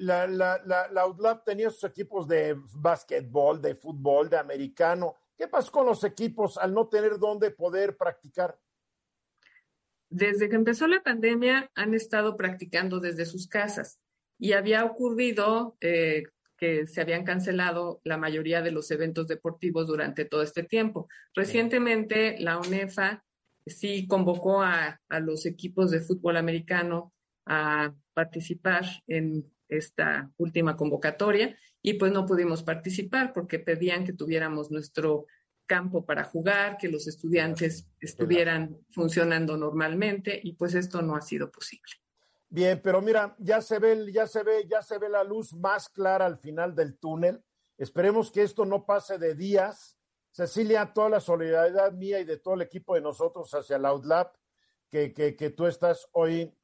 [0.00, 1.44] la, la, la, la UDLAP?
[1.46, 5.16] Tenía sus equipos de básquetbol, de fútbol, de americano.
[5.42, 8.56] ¿Qué pasó con los equipos al no tener dónde poder practicar?
[10.08, 13.98] Desde que empezó la pandemia han estado practicando desde sus casas
[14.38, 16.22] y había ocurrido eh,
[16.56, 21.08] que se habían cancelado la mayoría de los eventos deportivos durante todo este tiempo.
[21.34, 23.24] Recientemente la UNEFA
[23.66, 27.12] sí convocó a los equipos de fútbol americano
[27.46, 34.70] a participar en esta última convocatoria y pues no pudimos participar porque pedían que tuviéramos
[34.70, 35.26] nuestro
[35.66, 41.50] campo para jugar, que los estudiantes estuvieran funcionando normalmente y pues esto no ha sido
[41.50, 41.92] posible.
[42.48, 45.88] Bien, pero mira, ya se ve, ya se ve, ya se ve la luz más
[45.88, 47.42] clara al final del túnel.
[47.78, 49.98] Esperemos que esto no pase de días.
[50.30, 54.34] Cecilia, toda la solidaridad mía y de todo el equipo de nosotros hacia la Outlap
[54.90, 56.54] que, que, que tú estás hoy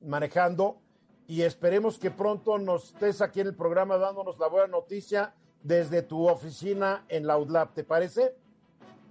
[0.00, 0.83] manejando
[1.26, 6.02] y esperemos que pronto nos estés aquí en el programa dándonos la buena noticia desde
[6.02, 8.34] tu oficina en la UDLAP, ¿te parece?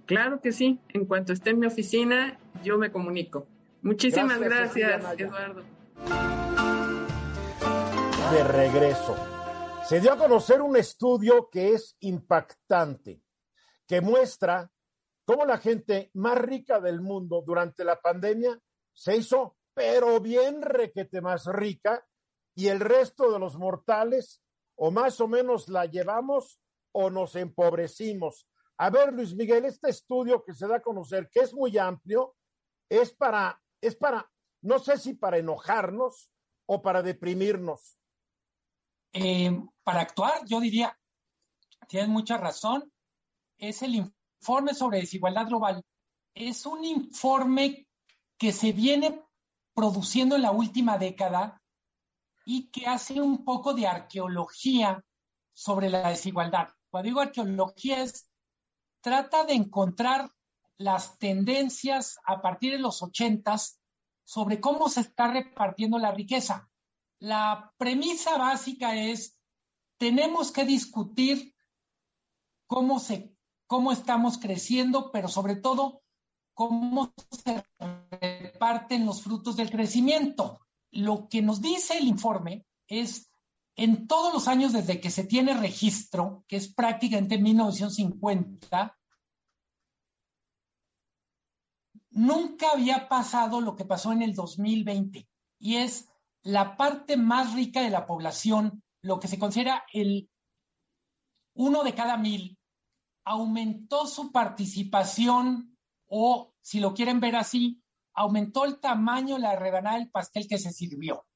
[0.06, 0.80] Claro que sí.
[0.90, 3.46] En cuanto esté en mi oficina, yo me comunico.
[3.82, 5.62] Muchísimas gracias, gracias Eduardo.
[8.32, 9.16] De regreso.
[9.88, 13.20] Se dio a conocer un estudio que es impactante,
[13.86, 14.70] que muestra
[15.24, 18.58] cómo la gente más rica del mundo durante la pandemia
[18.92, 22.06] se hizo pero bien requete más rica,
[22.54, 24.40] y el resto de los mortales
[24.76, 26.60] o más o menos la llevamos
[26.92, 28.48] o nos empobrecimos.
[28.78, 32.36] A ver, Luis Miguel, este estudio que se da a conocer, que es muy amplio,
[32.88, 34.30] es para, es para,
[34.62, 36.30] no sé si para enojarnos
[36.66, 37.98] o para deprimirnos.
[39.12, 39.50] Eh,
[39.82, 40.96] para actuar, yo diría,
[41.88, 42.92] tienes mucha razón,
[43.58, 45.82] es el informe sobre desigualdad global.
[46.34, 47.86] Es un informe
[48.36, 49.23] que se viene
[49.74, 51.60] produciendo en la última década
[52.44, 55.04] y que hace un poco de arqueología
[55.52, 56.68] sobre la desigualdad.
[56.90, 58.30] Cuando digo arqueología es,
[59.00, 60.30] trata de encontrar
[60.76, 63.80] las tendencias a partir de los ochentas
[64.24, 66.70] sobre cómo se está repartiendo la riqueza.
[67.18, 69.38] La premisa básica es,
[69.98, 71.54] tenemos que discutir
[72.66, 73.34] cómo, se,
[73.66, 76.03] cómo estamos creciendo, pero sobre todo
[76.54, 77.64] cómo se
[78.10, 80.60] reparten los frutos del crecimiento.
[80.90, 83.30] Lo que nos dice el informe es,
[83.76, 88.96] en todos los años desde que se tiene registro, que es prácticamente 1950,
[92.10, 96.08] nunca había pasado lo que pasó en el 2020, y es
[96.42, 100.30] la parte más rica de la población, lo que se considera el
[101.56, 102.58] uno de cada mil,
[103.24, 105.73] aumentó su participación
[106.08, 110.72] o, si lo quieren ver así, aumentó el tamaño, la rebanada del pastel que se
[110.72, 111.26] sirvió.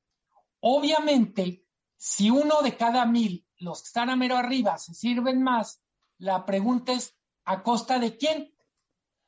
[0.61, 1.65] Obviamente,
[1.97, 5.81] si uno de cada mil, los que están a mero arriba, se sirven más,
[6.19, 8.55] la pregunta es, ¿a costa de quién?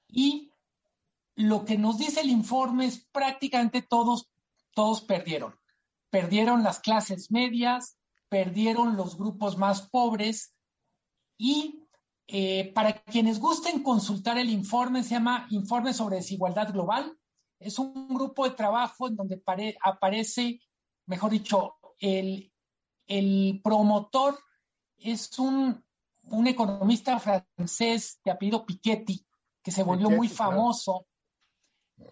[0.09, 0.53] Y
[1.35, 4.31] lo que nos dice el informe es prácticamente todos,
[4.75, 5.59] todos perdieron.
[6.11, 7.97] Perdieron las clases medias,
[8.29, 10.55] perdieron los grupos más pobres
[11.39, 11.80] y
[12.33, 17.19] eh, para quienes gusten consultar el informe, se llama Informe sobre Desigualdad Global.
[17.59, 19.43] Es un grupo de trabajo en donde
[19.83, 20.61] aparece,
[21.07, 22.53] mejor dicho, el,
[23.09, 24.39] el promotor
[24.97, 25.85] es un,
[26.23, 29.27] un, economista francés de apellido Piketty,
[29.61, 31.09] que se volvió muy famoso,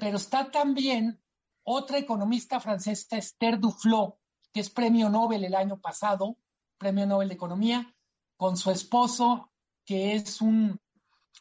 [0.01, 1.23] pero está también
[1.63, 4.19] otra economista francesa, Esther Duflo,
[4.53, 6.39] que es premio Nobel el año pasado,
[6.77, 7.95] premio Nobel de Economía,
[8.37, 9.53] con su esposo,
[9.89, 10.79] que es un,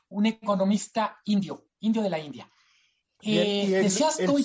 [0.08, 2.50] un economista indio, indio de la India.
[3.22, 4.38] Eh, decías tú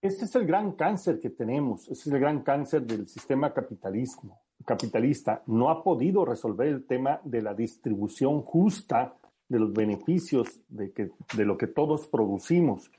[0.01, 4.41] Este es el gran cáncer que tenemos, este es el gran cáncer del sistema capitalismo,
[4.65, 5.43] capitalista.
[5.47, 9.15] No ha podido resolver el tema de la distribución justa
[9.47, 12.91] de los beneficios de, que, de lo que todos producimos.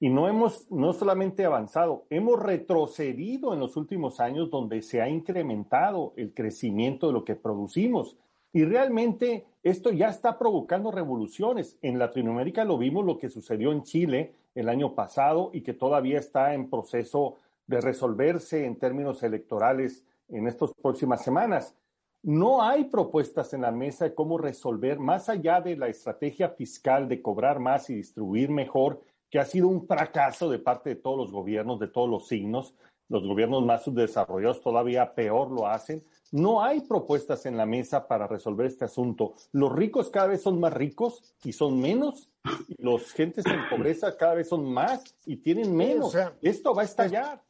[0.00, 5.08] Y no hemos, no solamente avanzado, hemos retrocedido en los últimos años donde se ha
[5.08, 8.16] incrementado el crecimiento de lo que producimos.
[8.52, 11.78] Y realmente esto ya está provocando revoluciones.
[11.82, 16.18] En Latinoamérica lo vimos lo que sucedió en Chile el año pasado y que todavía
[16.18, 21.74] está en proceso de resolverse en términos electorales en estas próximas semanas.
[22.22, 27.08] No hay propuestas en la mesa de cómo resolver, más allá de la estrategia fiscal
[27.08, 31.16] de cobrar más y distribuir mejor, que ha sido un fracaso de parte de todos
[31.16, 32.74] los gobiernos, de todos los signos.
[33.08, 36.04] Los gobiernos más subdesarrollados todavía peor lo hacen.
[36.30, 39.34] No hay propuestas en la mesa para resolver este asunto.
[39.52, 42.30] Los ricos cada vez son más ricos y son menos,
[42.68, 46.14] y los gentes en pobreza cada vez son más y tienen menos.
[46.42, 47.42] Esto va a estallar.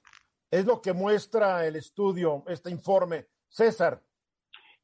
[0.51, 3.27] Es, lo que muestra el estudio, este informe.
[3.49, 4.03] César.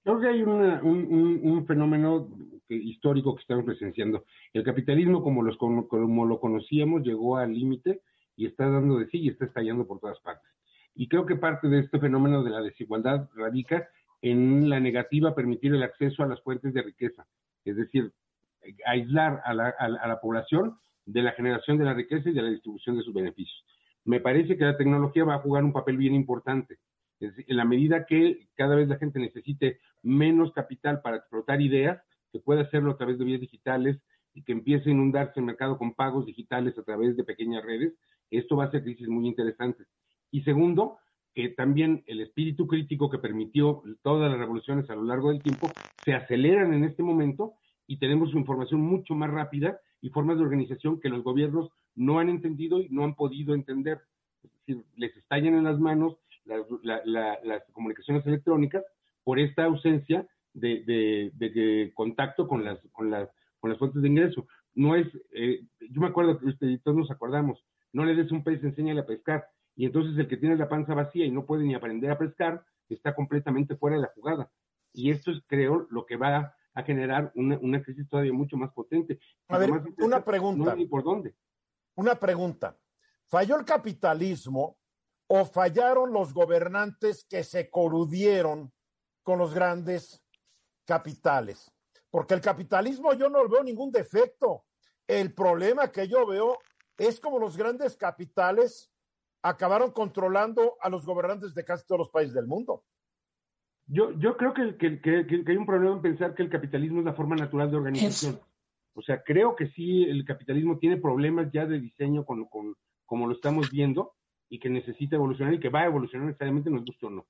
[0.03, 2.29] Creo que hay un, fenómeno
[2.68, 4.24] histórico que estamos presenciando.
[4.53, 8.03] El capitalismo, como, los, como lo conocíamos, llegó al límite
[8.37, 10.50] y está dando de sí y está estallando por todas partes.
[10.94, 13.88] Y creo que parte de este fenómeno de la desigualdad radica
[14.22, 17.27] en la negativa a permitir el acceso a las fuentes de riqueza,
[17.64, 18.12] es decir,
[18.87, 22.50] aislar a la, a la población de la generación de la riqueza y de la
[22.50, 23.73] distribución de sus beneficios.
[24.05, 26.79] Me parece que la tecnología va a jugar un papel bien importante.
[27.21, 32.02] en la medida que cada vez la gente necesite menos capital para explotar ideas,
[32.33, 33.98] que pueda hacerlo a través de vías digitales
[34.35, 37.94] y que empiece a inundarse el mercado con pagos digitales a través de pequeñas redes,
[38.31, 39.87] esto va a ser crisis muy interesantes.
[40.31, 40.98] Y segundo,
[41.35, 45.71] que también el espíritu crítico que permitió todas las revoluciones a lo largo del tiempo
[46.05, 47.55] se aceleran en este momento
[47.87, 52.28] y tenemos información mucho más rápida y formas de organización que los gobiernos no han
[52.28, 54.00] entendido y no han podido entender.
[54.42, 58.84] Es decir, les estallan en las manos las, comunicaciones electrónicas
[59.22, 63.28] por esta ausencia de, contacto con las, con, las,
[63.58, 64.46] con las fuentes de ingreso.
[64.74, 68.30] no es, eh, yo me acuerdo que usted y todos nos acordamos, no le des
[68.32, 69.46] un pez, enséñale a pescar.
[69.76, 72.64] Y entonces el que tiene la panza vacía y no puede ni aprender a pescar,
[72.88, 74.50] está completamente fuera de la jugada.
[74.92, 78.72] Y esto es, creo, lo que va a generar una, una crisis todavía mucho más
[78.72, 79.18] potente.
[79.48, 80.64] A ver, una pregunta.
[80.64, 81.34] No, ni por dónde.
[81.96, 82.76] Una pregunta.
[83.26, 84.78] ¿Falló el capitalismo
[85.26, 88.72] o fallaron los gobernantes que se coludieron
[89.22, 90.22] con los grandes
[90.84, 91.70] capitales?
[92.10, 94.64] Porque el capitalismo yo no veo ningún defecto.
[95.06, 96.58] El problema que yo veo
[96.96, 98.90] es como los grandes capitales
[99.42, 102.84] acabaron controlando a los gobernantes de casi todos los países del mundo.
[103.86, 107.04] Yo, yo creo que, que, que, hay un problema en pensar que el capitalismo es
[107.04, 108.40] la forma natural de organización.
[108.94, 113.26] O sea, creo que sí, el capitalismo tiene problemas ya de diseño con, con, como
[113.26, 114.14] lo estamos viendo
[114.48, 117.26] y que necesita evolucionar y que va a evolucionar necesariamente, nos gusta o no.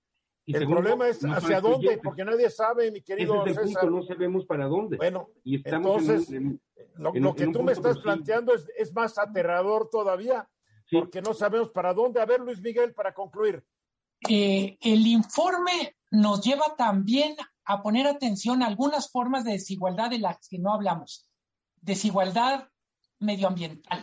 [0.46, 3.90] Y el problema es hacia dónde, porque nadie sabe, mi querido Ese César.
[3.90, 4.98] no sabemos para dónde.
[4.98, 6.60] Bueno, y estamos entonces, en,
[6.96, 10.46] lo, que tú me estás planteando es, es, más aterrador todavía,
[10.90, 12.20] porque no sabemos para dónde.
[12.20, 13.64] A ver, Luis Miguel, para concluir.
[14.28, 20.18] Eh, el informe nos lleva también a poner atención a algunas formas de desigualdad de
[20.18, 21.26] las que no hablamos.
[21.85, 22.70] Desigualdad
[23.18, 24.01] medioambiental.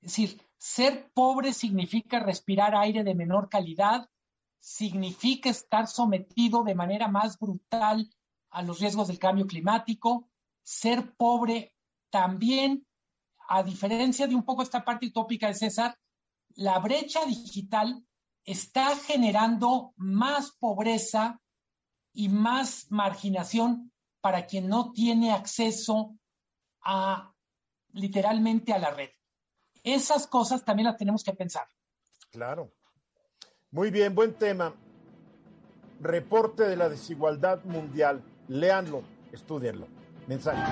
[0.00, 4.10] Es decir, ser pobre significa respirar aire de menor calidad,
[4.58, 8.10] significa estar sometido de manera más brutal
[8.50, 10.28] a los riesgos del cambio climático.
[10.64, 11.76] Ser pobre
[12.10, 12.84] también,
[13.48, 15.96] a diferencia de un poco esta parte utópica de César,
[16.56, 18.04] la brecha digital
[18.44, 21.40] está generando más pobreza
[22.12, 26.16] y más marginación para quien no tiene acceso
[26.82, 27.34] a
[27.92, 29.10] literalmente a la red.
[29.82, 31.66] Esas cosas también las tenemos que pensar.
[32.30, 32.72] Claro.
[33.70, 34.74] Muy bien, buen tema.
[36.00, 38.22] Reporte de la desigualdad mundial.
[38.48, 39.02] Leanlo,
[39.32, 39.86] estudienlo.
[40.26, 40.62] Mensaje.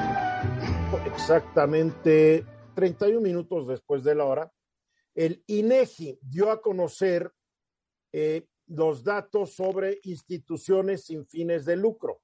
[1.07, 2.45] Exactamente
[2.75, 4.53] 31 minutos después de la hora,
[5.15, 7.33] el INEGI dio a conocer
[8.13, 12.23] eh, los datos sobre instituciones sin fines de lucro.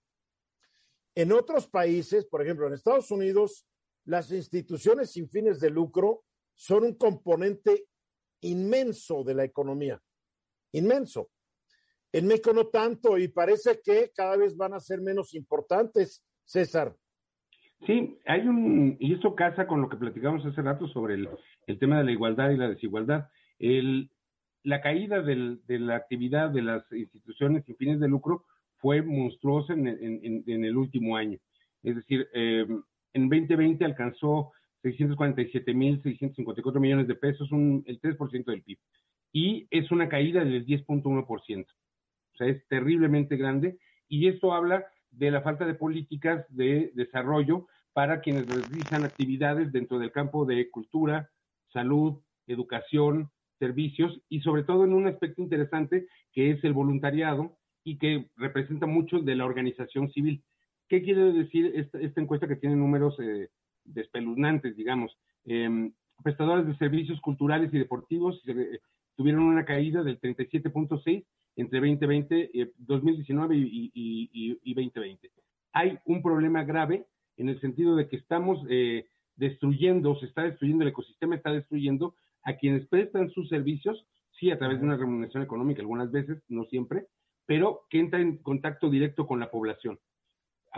[1.14, 3.66] En otros países, por ejemplo, en Estados Unidos,
[4.06, 7.84] las instituciones sin fines de lucro son un componente
[8.40, 10.00] inmenso de la economía,
[10.72, 11.30] inmenso.
[12.12, 16.96] En México no tanto y parece que cada vez van a ser menos importantes, César.
[17.84, 21.98] Sí, hay un, y eso casa con lo que platicamos hace rato sobre el, tema
[21.98, 23.28] de la igualdad y la desigualdad.
[23.58, 24.10] El,
[24.62, 28.46] la caída del, de la actividad de las instituciones sin fines de lucro
[28.76, 31.38] fue monstruosa en el último año.
[31.82, 32.66] Es decir, eh,
[33.16, 34.52] en 2020 alcanzó
[34.84, 38.78] 647.654 millones de pesos, un, el 3% del PIB.
[39.32, 41.66] Y es una caída del 10.1%.
[41.66, 43.78] O sea, es terriblemente grande.
[44.08, 49.98] Y esto habla de la falta de políticas de desarrollo para quienes realizan actividades dentro
[49.98, 51.30] del campo de cultura,
[51.72, 57.96] salud, educación, servicios y sobre todo en un aspecto interesante que es el voluntariado y
[57.96, 60.44] que representa mucho de la organización civil.
[60.88, 63.48] ¿Qué quiere decir esta, encuesta que tiene números eh,
[63.84, 65.16] despeluznantes, digamos?
[65.44, 65.90] Eh,
[66.22, 68.78] prestadores de servicios culturales y deportivos eh,
[69.16, 71.24] tuvieron una caída del 37.6
[71.56, 75.30] entre 2020, 2019 y, y, y, 2020.
[75.72, 77.06] Hay un problema grave
[77.36, 79.06] en el sentido de que estamos eh,
[79.36, 84.06] destruyendo, se está destruyendo, el ecosistema está destruyendo a quienes prestan sus servicios,
[84.38, 87.06] sí a través de una remuneración económica algunas veces, no siempre,
[87.46, 89.98] pero que entra en contacto directo con la población.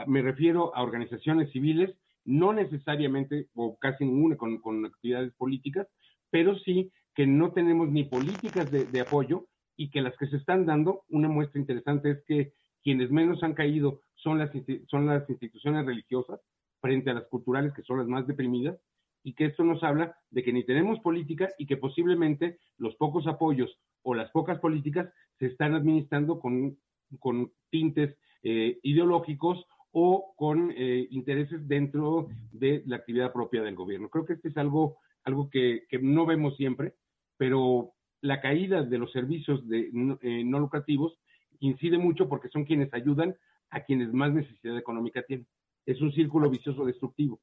[0.07, 5.87] Me refiero a organizaciones civiles, no necesariamente o casi ninguna con, actividades políticas,
[6.31, 9.47] pero sí que no tenemos ni políticas de, de apoyo
[9.77, 13.55] y que las que se están dando, una muestra interesante es que quienes menos han
[13.55, 14.51] caído son las,
[14.89, 16.41] son las instituciones religiosas
[16.81, 18.79] frente a las culturales, que son las más deprimidas,
[19.23, 23.27] y que esto nos habla de que ni tenemos política y que posiblemente los pocos
[23.27, 26.79] apoyos o las pocas políticas se están administrando con,
[27.19, 34.09] con tintes eh, ideológicos o con eh, intereses dentro de la actividad propia del gobierno.
[34.09, 36.95] Creo que este es algo, algo que, que no vemos siempre,
[37.37, 39.91] pero la caída de los servicios de,
[40.23, 41.19] eh, no lucrativos
[41.61, 43.37] incide mucho porque son quienes ayudan
[43.71, 45.47] a quienes más necesidad económica tienen.
[45.87, 47.41] Es un círculo vicioso destructivo.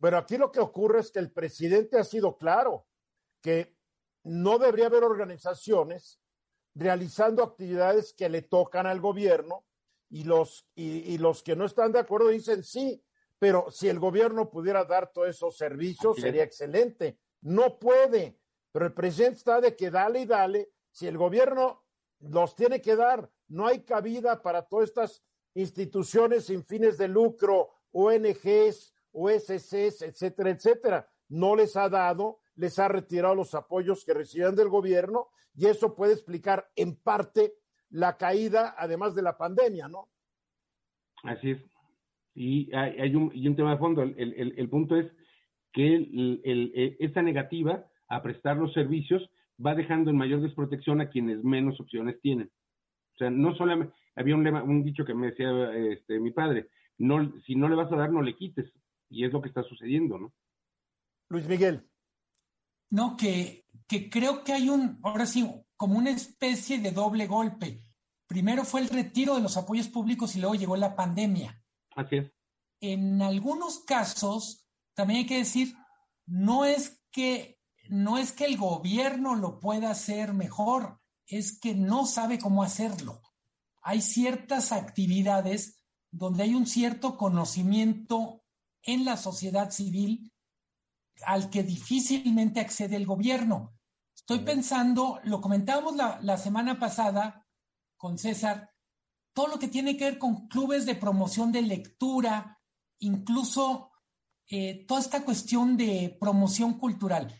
[0.00, 2.86] Pero aquí lo que ocurre es que el presidente ha sido claro
[3.40, 3.74] que
[4.24, 6.20] no debería haber organizaciones
[6.74, 9.64] realizando actividades que le tocan al gobierno
[10.12, 13.02] y los, y, los que no están de acuerdo dicen sí,
[13.38, 17.18] pero si el gobierno pudiera dar todos esos servicios sería excelente.
[17.40, 18.38] No puede,
[18.70, 20.70] pero el presidente está de que dale y dale.
[20.90, 21.82] Si el gobierno
[22.20, 27.70] los tiene que dar, no hay cabida para todas estas instituciones sin fines de lucro,
[27.90, 31.08] ONGs OSCs, etcétera, etcétera.
[31.28, 35.94] No les ha dado, les ha retirado los apoyos que recibían del gobierno y eso
[35.94, 37.54] puede explicar en parte
[37.92, 40.08] la caída, además de la pandemia, ¿no?
[41.22, 41.58] Así es.
[42.34, 44.02] Y hay, un, y un, tema de fondo.
[44.02, 45.06] El, el, el punto es
[45.72, 49.28] que esta negativa a prestar los servicios
[49.64, 52.50] va dejando en mayor desprotección a quienes menos opciones tienen.
[53.14, 56.68] O sea, no solamente, había un, lema, un dicho que me decía este, mi padre,
[56.98, 58.70] no, si no le vas a dar, no le quites.
[59.10, 60.32] Y es lo que está sucediendo, ¿no?
[61.28, 61.82] Luis Miguel.
[62.90, 65.48] No, que, que creo que hay un, ahora sí,
[65.82, 67.84] como una especie de doble golpe.
[68.28, 71.60] Primero fue el retiro de los apoyos públicos y luego llegó la pandemia.
[71.96, 72.30] Así es.
[72.80, 74.64] En algunos casos,
[74.94, 75.74] también hay que decir,
[76.24, 77.58] no es que
[77.88, 83.20] no es que el gobierno lo pueda hacer mejor, es que no sabe cómo hacerlo.
[83.80, 88.44] Hay ciertas actividades donde hay un cierto conocimiento
[88.84, 90.32] en la sociedad civil
[91.26, 93.74] al que difícilmente accede el gobierno.
[94.26, 97.46] Estoy pensando, lo comentábamos la, semana pasada
[97.96, 98.70] con César,
[99.34, 102.60] todo lo que tiene que ver con clubes de promoción de lectura,
[102.98, 103.90] incluso
[104.48, 107.34] eh, toda esta cuestión de promoción cultural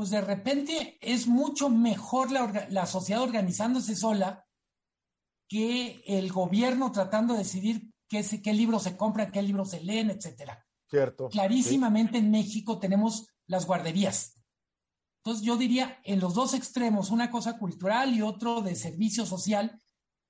[0.00, 4.46] pues de repente es mucho mejor la, sociedad organizándose sola
[5.46, 10.08] que el gobierno tratando de decidir qué, qué libros se compran, qué libros se leen,
[10.08, 10.66] etcétera.
[10.88, 11.28] Cierto.
[11.28, 14.39] Clarísimamente en México tenemos las guarderías.
[15.22, 19.78] Entonces yo diría, en los dos extremos, una cosa cultural y otro de servicio social,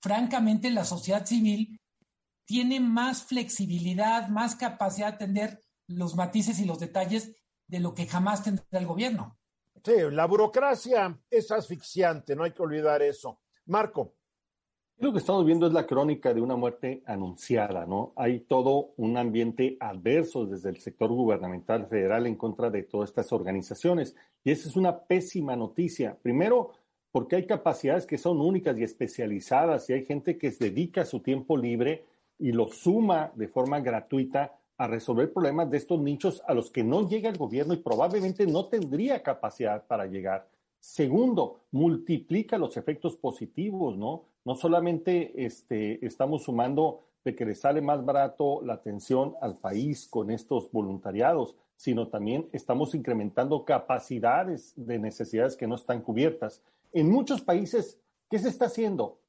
[0.03, 1.81] francamente la sociedad civil
[2.45, 7.33] tiene más flexibilidad, más capacidad de atender los matices y los detalles
[7.69, 9.39] de lo que jamás tendrá el gobierno.
[9.85, 13.41] Sí, la burocracia es asfixiante, no hay que olvidar eso.
[13.67, 14.17] Marco.
[15.01, 18.13] Lo que estamos viendo es la crónica de una muerte anunciada, ¿no?
[18.17, 23.33] Hay todo un ambiente adverso desde el sector gubernamental federal en contra de todas estas
[23.33, 24.15] organizaciones.
[24.45, 26.19] Y esa es una pésima noticia.
[26.21, 26.73] Primero,
[27.13, 31.57] porque hay capacidades que son únicas y especializadas y hay gente que dedica su tiempo
[31.57, 32.05] libre
[32.39, 36.85] y lo suma de forma gratuita a resolver problemas de estos nichos a los que
[36.85, 40.47] no llega el gobierno y probablemente no tendría capacidad para llegar.
[40.81, 44.25] Segundo, multiplica los efectos positivos, ¿no?
[44.45, 50.09] No solamente este, estamos sumando de que le sale más barato la atención al país
[50.09, 56.63] con estos voluntariados, sino también estamos incrementando capacidades de necesidades que no están cubiertas.
[56.93, 59.21] En muchos países, ¿qué se está haciendo?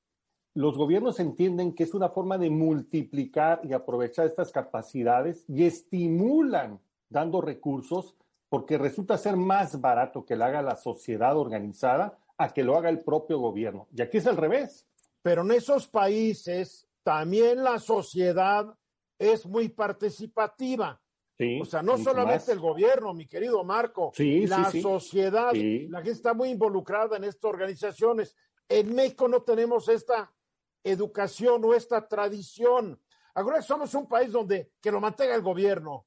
[0.54, 6.80] los gobiernos entienden que es una forma de multiplicar y aprovechar estas capacidades y estimulan
[7.10, 8.16] dando recursos
[8.52, 12.89] porque resulta ser más barato que lo haga la sociedad organizada a que lo haga
[12.89, 13.88] el propio gobierno.
[13.95, 14.86] Y aquí es al revés.
[15.22, 18.66] Pero en esos países también la sociedad
[19.18, 21.02] es muy participativa.
[21.62, 26.49] o sea, no solamente el gobierno, mi querido Marco, la sociedad, la gente está muy
[26.49, 28.36] involucrada en estas organizaciones.
[28.68, 30.30] En México no tenemos esta
[30.84, 32.99] educación o esta tradición.
[33.34, 36.06] Ahora somos un país donde que lo mantenga el gobierno.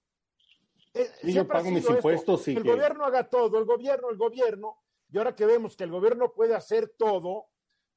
[0.95, 2.47] Eh, yo pago mis impuestos.
[2.49, 4.79] el gobierno haga todo, el gobierno, el gobierno.
[5.11, 7.47] Y ahora que vemos que el gobierno puede hacer todo,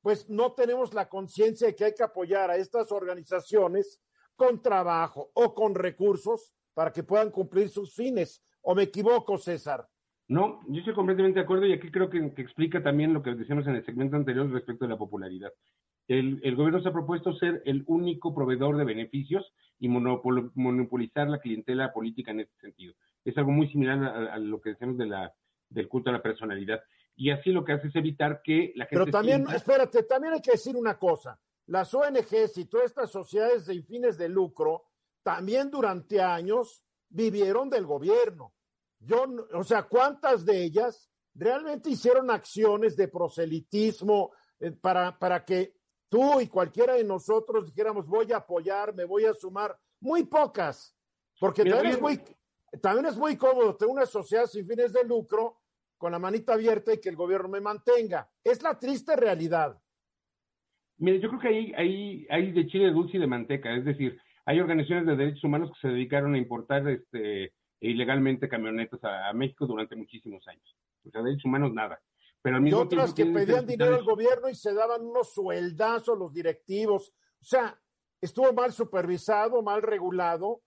[0.01, 4.01] pues no tenemos la conciencia de que hay que apoyar a estas organizaciones
[4.35, 8.43] con trabajo o con recursos para que puedan cumplir sus fines.
[8.61, 9.87] ¿O me equivoco, César?
[10.27, 13.33] No, yo estoy completamente de acuerdo y aquí creo que, que, explica también lo que
[13.33, 15.53] decíamos en el segmento anterior respecto de la popularidad
[16.07, 19.45] el, gobierno se ha propuesto ser el único proveedor de beneficios
[19.79, 22.93] y monopolizar la clientela política en este sentido.
[23.25, 25.33] Es algo muy similar a, lo que decimos de la,
[25.69, 26.81] del culto a la personalidad.
[27.15, 29.03] Y así lo que hace es evitar que la gente.
[29.03, 31.39] Pero también, espérate, también hay que decir una cosa.
[31.65, 34.85] Las ONGs y todas estas sociedades de fines de lucro
[35.23, 38.53] también durante años vivieron del gobierno.
[38.99, 45.76] Yo, o sea, ¿cuántas de ellas realmente hicieron acciones de proselitismo eh, para, para que
[46.09, 50.95] tú y cualquiera de nosotros dijéramos voy a apoyar, me voy a sumar, muy pocas,
[51.39, 52.19] porque también es, muy,
[52.81, 55.57] también es muy cómodo tener una sociedad sin fines de lucro
[55.97, 58.29] con la manita abierta y que el gobierno me mantenga.
[58.43, 59.79] Es la triste realidad.
[60.97, 64.19] Mire, yo creo que ahí hay, hay de chile dulce y de manteca, es decir,
[64.45, 69.33] hay organizaciones de derechos humanos que se dedicaron a importar este, ilegalmente camionetas a, a
[69.33, 70.75] México durante muchísimos años.
[71.05, 71.99] O sea, derechos humanos nada
[72.65, 77.13] y otras que pedían dinero al gobierno y se daban unos sueldazos los directivos.
[77.41, 77.79] O sea,
[78.21, 80.61] estuvo mal supervisado, mal regulado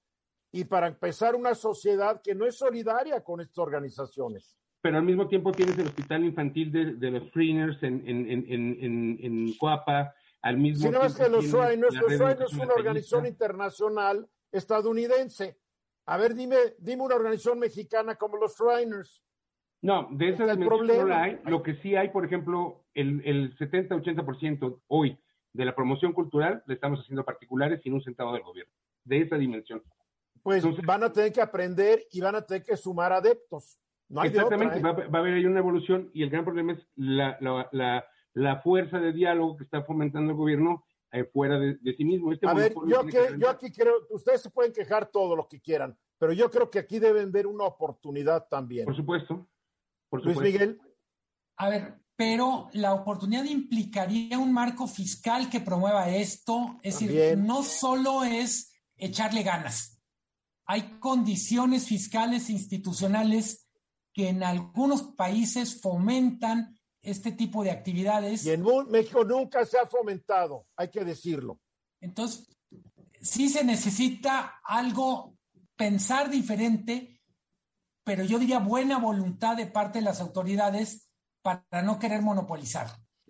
[0.53, 4.57] y para empezar una sociedad que no es solidaria con estas organizaciones.
[4.81, 9.55] Pero al mismo tiempo tienes el hospital infantil de, los Freeners en, en, en, en,
[9.59, 15.59] Coapa, al mismo si no es que los Shriners, los es una organización internacional estadounidense.
[16.07, 19.23] A ver, dime, dime una organización mexicana como los Shriners.
[19.83, 21.39] No, de esa dimensión no hay.
[21.45, 25.19] Lo que sí hay, por ejemplo, el, el 70-80% hoy
[25.53, 28.73] de la promoción cultural le estamos haciendo particulares sin un centavo del gobierno.
[29.05, 29.83] De esa dimensión.
[30.43, 33.79] Pues van a tener que aprender y van a tener que sumar adeptos.
[34.09, 34.83] No hay Exactamente, ¿eh?
[34.83, 38.05] va, va, a haber ahí una evolución y el gran problema es la, la, la,
[38.35, 42.33] la fuerza de diálogo que está fomentando el gobierno eh, fuera de, de, sí mismo.
[42.33, 45.61] Este a ver, yo, que, yo aquí creo, ustedes se pueden quejar todo lo que
[45.61, 48.85] quieran, pero yo creo que aquí deben ver una oportunidad también.
[48.85, 49.47] Por supuesto.
[50.11, 50.79] Por Luis Miguel.
[51.57, 56.79] A ver, pero la oportunidad implicaría un marco fiscal que promueva esto.
[56.83, 57.19] Es También.
[57.19, 60.03] decir, no solo es echarle ganas.
[60.67, 63.69] Hay condiciones fiscales e institucionales
[64.13, 68.45] que en algunos países fomentan este tipo de actividades.
[68.45, 71.59] Y en México nunca se ha fomentado, hay que decirlo.
[72.01, 72.47] Entonces,
[73.21, 75.37] sí se necesita algo,
[75.77, 77.20] pensar diferente,
[78.11, 81.09] pero yo diría buena voluntad de parte de las autoridades
[81.43, 82.89] para no querer monopolizar.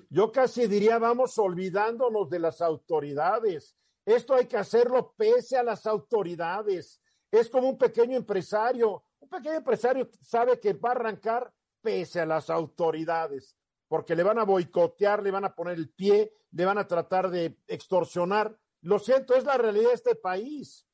[0.09, 3.77] Yo casi diría, vamos olvidándonos de las autoridades.
[4.07, 7.03] Esto hay que hacerlo pese a las autoridades.
[7.31, 9.05] Es como un pequeño empresario.
[9.19, 11.53] Un pequeño empresario sabe que va a arrancar
[11.83, 16.33] pese a las autoridades, porque le van a boicotear, le van a poner el pie,
[16.53, 18.59] le van a tratar de extorsionar.
[18.81, 20.89] Lo siento, es la realidad de este país.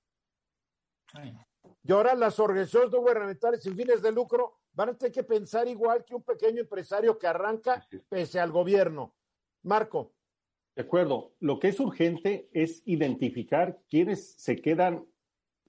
[1.12, 1.38] Ay.
[1.86, 5.68] Y ahora las organizaciones no gubernamentales sin fines de lucro van a tener que pensar
[5.68, 9.14] igual que un pequeño empresario que arranca pese al gobierno.
[9.62, 10.12] Marco.
[10.74, 11.32] De acuerdo.
[11.40, 15.06] Lo que es urgente es identificar quiénes se quedan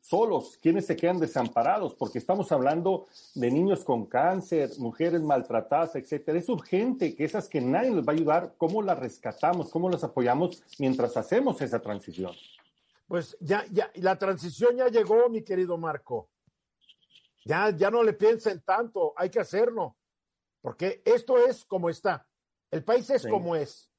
[0.01, 6.39] solos, quiénes se quedan desamparados, porque estamos hablando de niños con cáncer, mujeres maltratadas, etcétera.
[6.39, 10.03] Es urgente que esas que nadie les va a ayudar, cómo las rescatamos, cómo las
[10.03, 12.31] apoyamos mientras hacemos esa transición.
[13.07, 16.29] Pues ya, ya, la transición ya llegó, mi querido Marco.
[17.45, 19.97] Ya, ya no le piensen tanto, hay que hacerlo,
[20.61, 22.27] porque esto es como está.
[22.69, 23.29] El país es sí.
[23.29, 23.89] como es.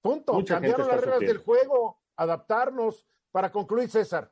[0.00, 0.34] Punto.
[0.34, 3.06] Mucha Cambiaron las reglas del juego, adaptarnos.
[3.32, 4.30] Para concluir, César.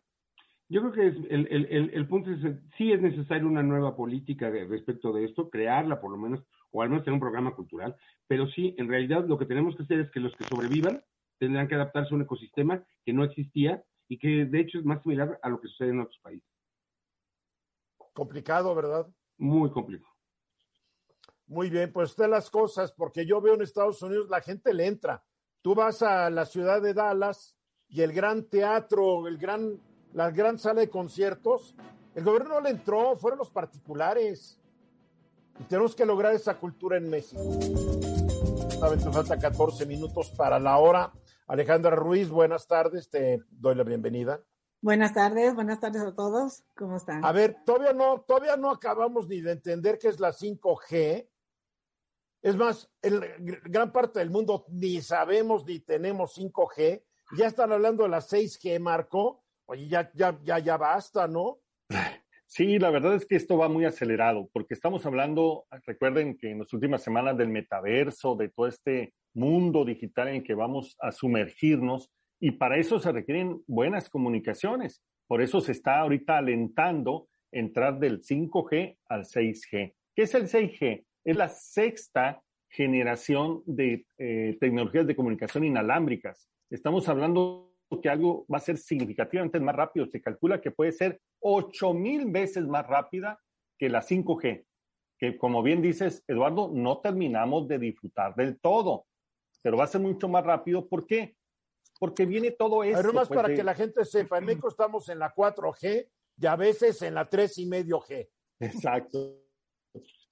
[0.68, 2.38] Yo creo que es el, el, el, el, punto es,
[2.78, 6.82] sí es necesaria una nueva política de, respecto de esto, crearla por lo menos, o
[6.82, 7.96] al menos tener un programa cultural,
[8.28, 11.02] pero sí, en realidad lo que tenemos que hacer es que los que sobrevivan
[11.38, 15.02] tendrán que adaptarse a un ecosistema que no existía y que de hecho es más
[15.02, 16.48] similar a lo que sucede en otros países.
[18.12, 19.06] Complicado, ¿verdad?
[19.38, 20.12] Muy complicado.
[21.46, 24.86] Muy bien, pues de las cosas, porque yo veo en Estados Unidos la gente le
[24.86, 25.24] entra.
[25.60, 27.56] Tú vas a la ciudad de Dallas
[27.88, 29.78] y el gran teatro, el gran,
[30.14, 31.74] la gran sala de conciertos,
[32.14, 34.58] el gobierno no le entró, fueron los particulares.
[35.58, 37.42] Y tenemos que lograr esa cultura en México.
[37.42, 41.12] Nos falta 14 minutos para la hora.
[41.52, 44.42] Alejandra Ruiz, buenas tardes, te doy la bienvenida.
[44.80, 46.64] Buenas tardes, buenas tardes a todos.
[46.74, 47.22] ¿Cómo están?
[47.22, 51.28] A ver, todavía no, todavía no acabamos ni de entender qué es la 5G.
[52.40, 53.20] Es más, en
[53.64, 57.04] gran parte del mundo ni sabemos ni tenemos 5G.
[57.36, 59.44] Ya están hablando de la 6G, Marco.
[59.66, 61.60] Oye, ya, ya, ya, ya basta, ¿no?
[62.54, 66.58] Sí, la verdad es que esto va muy acelerado, porque estamos hablando, recuerden que en
[66.58, 71.12] las últimas semanas del metaverso, de todo este mundo digital en el que vamos a
[71.12, 75.02] sumergirnos, y para eso se requieren buenas comunicaciones.
[75.26, 79.94] Por eso se está ahorita alentando entrar del 5G al 6G.
[80.14, 81.06] ¿Qué es el 6G?
[81.24, 86.50] Es la sexta generación de eh, tecnologías de comunicación inalámbricas.
[86.68, 87.72] Estamos hablando
[88.02, 90.06] que algo va a ser significativamente más rápido.
[90.06, 93.40] Se calcula que puede ser 8 mil veces más rápida
[93.78, 94.64] que la 5G,
[95.18, 99.06] que como bien dices, Eduardo, no terminamos de disfrutar del todo,
[99.60, 100.88] pero va a ser mucho más rápido.
[100.88, 101.36] ¿Por qué?
[101.98, 102.98] Porque viene todo esto.
[102.98, 103.54] Además, pues, para de...
[103.54, 107.28] que la gente sepa, en México estamos en la 4G y a veces en la
[107.28, 108.28] 3 y medio G.
[108.60, 109.36] Exacto.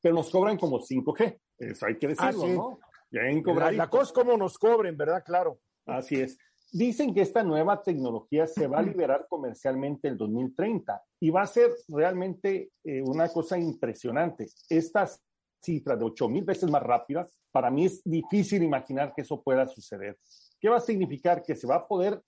[0.00, 1.38] Pero nos cobran como 5G.
[1.58, 2.52] Eso hay que decirlo, ah, sí.
[2.56, 2.80] ¿no?
[3.10, 5.22] Bien la, la cosa es como nos cobren, ¿verdad?
[5.24, 5.60] Claro.
[5.86, 6.38] Así es.
[6.72, 11.46] Dicen que esta nueva tecnología se va a liberar comercialmente el 2030 y va a
[11.46, 14.46] ser realmente eh, una cosa impresionante.
[14.68, 15.20] Estas
[15.60, 19.66] cifras de 8 mil veces más rápidas, para mí es difícil imaginar que eso pueda
[19.66, 20.16] suceder.
[20.60, 21.42] ¿Qué va a significar?
[21.42, 22.22] Que se va a poder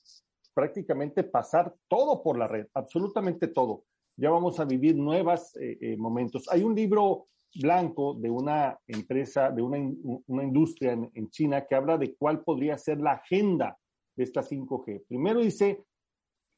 [0.53, 3.84] prácticamente pasar todo por la red, absolutamente todo.
[4.16, 6.49] Ya vamos a vivir nuevos eh, eh, momentos.
[6.51, 11.64] Hay un libro blanco de una empresa, de una, in, una industria en, en China
[11.64, 13.78] que habla de cuál podría ser la agenda
[14.16, 15.06] de esta 5G.
[15.06, 15.84] Primero dice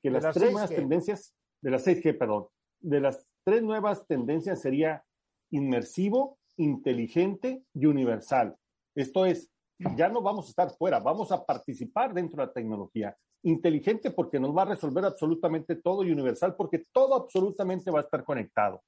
[0.03, 0.53] que las tres 6G.
[0.53, 2.47] nuevas tendencias, de las 6G, perdón,
[2.81, 5.05] de las tres nuevas tendencias sería
[5.51, 8.57] inmersivo, inteligente y universal.
[8.95, 9.51] Esto es,
[9.97, 13.17] ya no vamos a estar fuera, vamos a participar dentro de la tecnología.
[13.47, 18.03] inteligente porque nos va a resolver absolutamente todo y universal porque todo absolutamente va a
[18.03, 18.83] estar conectado.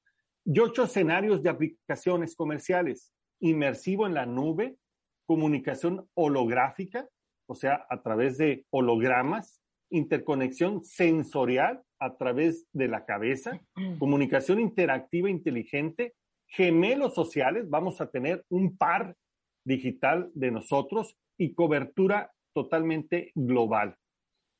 [0.47, 4.79] Y ocho escenarios de aplicaciones comerciales, inmersivo en la nube,
[5.27, 7.07] comunicación holográfica,
[7.47, 13.61] o sea, a través de hologramas, interconexión sensorial a través de la cabeza,
[13.99, 16.15] comunicación interactiva inteligente,
[16.49, 19.17] gemelos sociales, vamos a tener un par
[19.65, 23.97] digital de nosotros y cobertura totalmente global.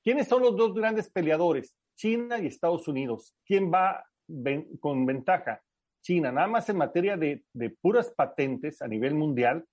[0.03, 1.75] ¿Quiénes son los dos grandes peleadores?
[1.97, 3.35] China y Estados Unidos.
[3.45, 4.05] ¿Quién va
[4.81, 5.63] con ventaja?
[6.03, 9.65] China, nada más en materia de, de puras patentes a nivel mundial,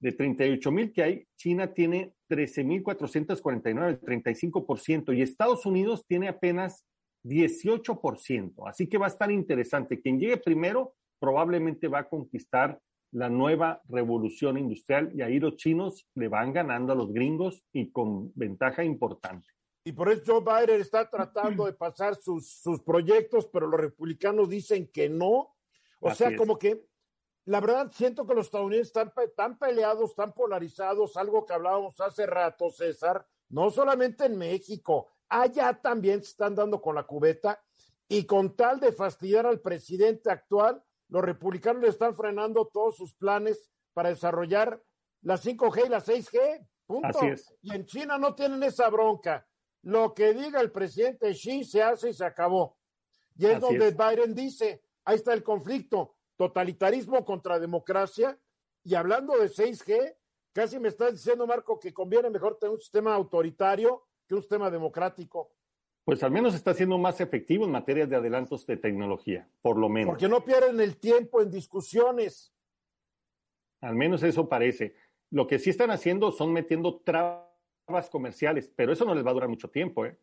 [0.00, 6.84] de 38 mil que hay, China tiene 13.449, 35%, y Estados Unidos tiene apenas
[7.24, 8.68] 18%.
[8.68, 10.00] Así que va a estar interesante.
[10.00, 16.06] Quien llegue primero probablemente va a conquistar la nueva revolución industrial y ahí los chinos
[16.14, 19.48] le van ganando a los gringos y con ventaja importante.
[19.84, 24.48] Y por eso Joe Biden está tratando de pasar sus, sus proyectos, pero los republicanos
[24.48, 25.54] dicen que no.
[26.00, 26.84] O sea, como que
[27.48, 32.26] la verdad siento que los estadounidenses están tan peleados, tan polarizados, algo que hablábamos hace
[32.26, 37.58] rato, César, no solamente en México, allá también se están dando con la cubeta
[38.06, 43.14] y con tal de fastidiar al presidente actual, los republicanos le están frenando todos sus
[43.14, 44.82] planes para desarrollar
[45.22, 46.68] la 5G y la 6G.
[46.84, 47.08] Punto.
[47.08, 47.54] Así es.
[47.62, 49.46] Y en China no tienen esa bronca.
[49.84, 52.76] Lo que diga el presidente Xi se hace y se acabó.
[53.38, 53.96] Y es Así donde es.
[53.96, 58.38] Biden dice, ahí está el conflicto, totalitarismo contra democracia.
[58.84, 60.16] Y hablando de 6G,
[60.54, 64.70] casi me estás diciendo, Marco, que conviene mejor tener un sistema autoritario que un sistema
[64.70, 65.52] democrático.
[66.04, 69.90] Pues al menos está siendo más efectivo en materia de adelantos de tecnología, por lo
[69.90, 70.12] menos.
[70.12, 72.54] Porque no pierden el tiempo en discusiones.
[73.82, 74.94] Al menos eso parece.
[75.30, 79.34] Lo que sí están haciendo son metiendo trabas comerciales, pero eso no les va a
[79.34, 80.06] durar mucho tiempo.
[80.06, 80.18] ¿eh?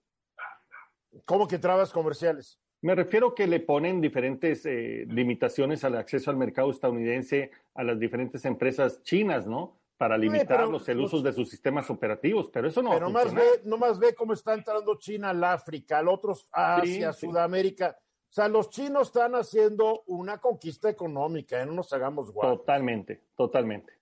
[1.26, 2.60] ¿Cómo que trabas comerciales?
[2.86, 8.00] Me refiero que le ponen diferentes eh, limitaciones al acceso al mercado estadounidense a las
[8.00, 9.80] diferentes empresas chinas, ¿no?
[9.98, 13.00] Para limitar pero los el usos de sus sistemas operativos, pero eso no va a
[13.00, 13.54] Pero más funcionar.
[13.56, 17.26] ve, nomás ve cómo está entrando China al África, al otros a Asia, Sí, sí.
[17.26, 17.98] Sudamérica.
[18.30, 21.66] O sea, los chinos están haciendo una conquista económica, ¿eh?
[21.66, 22.56] no nos hagamos guau.
[22.58, 23.94] Totalmente, totalmente.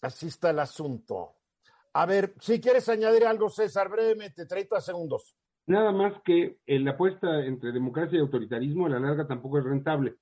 [0.00, 1.36] Así está el asunto.
[1.92, 5.36] A ver, si quieres añadir algo, César, brevemente, 30 segundos.
[5.70, 9.64] Nada más que eh, la apuesta entre democracia y autoritarismo a la larga tampoco es
[9.64, 10.16] rentable.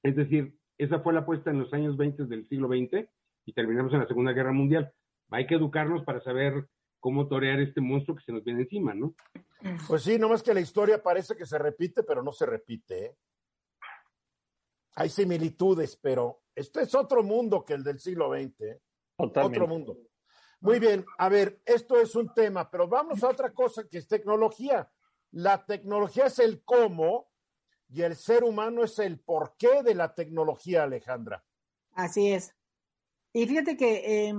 [0.00, 3.04] Es decir, esa fue la apuesta en los años 20 del siglo XX
[3.46, 4.92] y terminamos en la Segunda Guerra Mundial.
[5.30, 6.68] Hay que educarnos para saber
[7.00, 9.16] cómo torear este monstruo que se nos viene encima, ¿no?
[9.88, 13.06] Pues sí, nomás que la historia parece que se repite, pero no se repite.
[13.06, 13.16] ¿eh?
[14.94, 18.60] Hay similitudes, pero este es otro mundo que el del siglo XX.
[18.60, 18.80] ¿eh?
[19.18, 19.58] Totalmente.
[19.58, 19.96] Otro mundo.
[20.60, 24.06] Muy bien, a ver, esto es un tema, pero vamos a otra cosa que es
[24.06, 24.90] tecnología.
[25.32, 27.30] La tecnología es el cómo
[27.88, 31.44] y el ser humano es el porqué de la tecnología, Alejandra.
[31.94, 32.54] Así es.
[33.32, 34.34] Y fíjate que eh,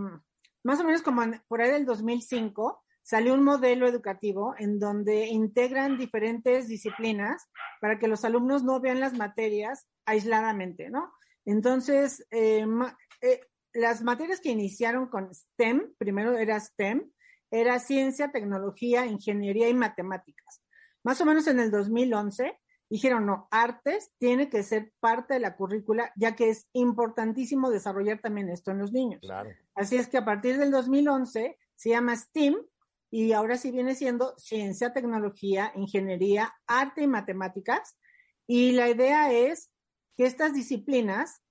[0.63, 5.97] más o menos como por ahí del 2005 salió un modelo educativo en donde integran
[5.97, 7.49] diferentes disciplinas
[7.79, 11.11] para que los alumnos no vean las materias aisladamente, ¿no?
[11.45, 12.27] Entonces,
[12.67, 13.41] ma- eh,
[13.73, 17.09] las materias que iniciaron con STEM, primero era STEM,
[17.49, 20.61] era ciencia, tecnología, ingeniería y matemáticas.
[21.03, 22.57] Más o menos en el 2011
[22.89, 28.19] dijeron, no, artes tiene que ser parte de la currícula, ya que es importantísimo desarrollar
[28.19, 29.21] también esto en los niños.
[29.21, 29.49] Claro.
[29.75, 32.55] Así es que a partir del 2011 se llama STEAM
[33.09, 37.97] y ahora sí viene siendo ciencia, tecnología, ingeniería, arte y matemáticas.
[38.47, 39.71] Y la idea es
[40.15, 41.41] que estas disciplinas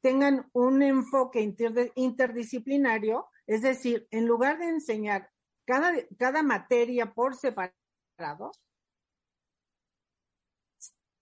[0.00, 5.30] tengan un enfoque inter- interdisciplinario, es decir, en lugar de enseñar
[5.66, 8.52] cada, materia por separado,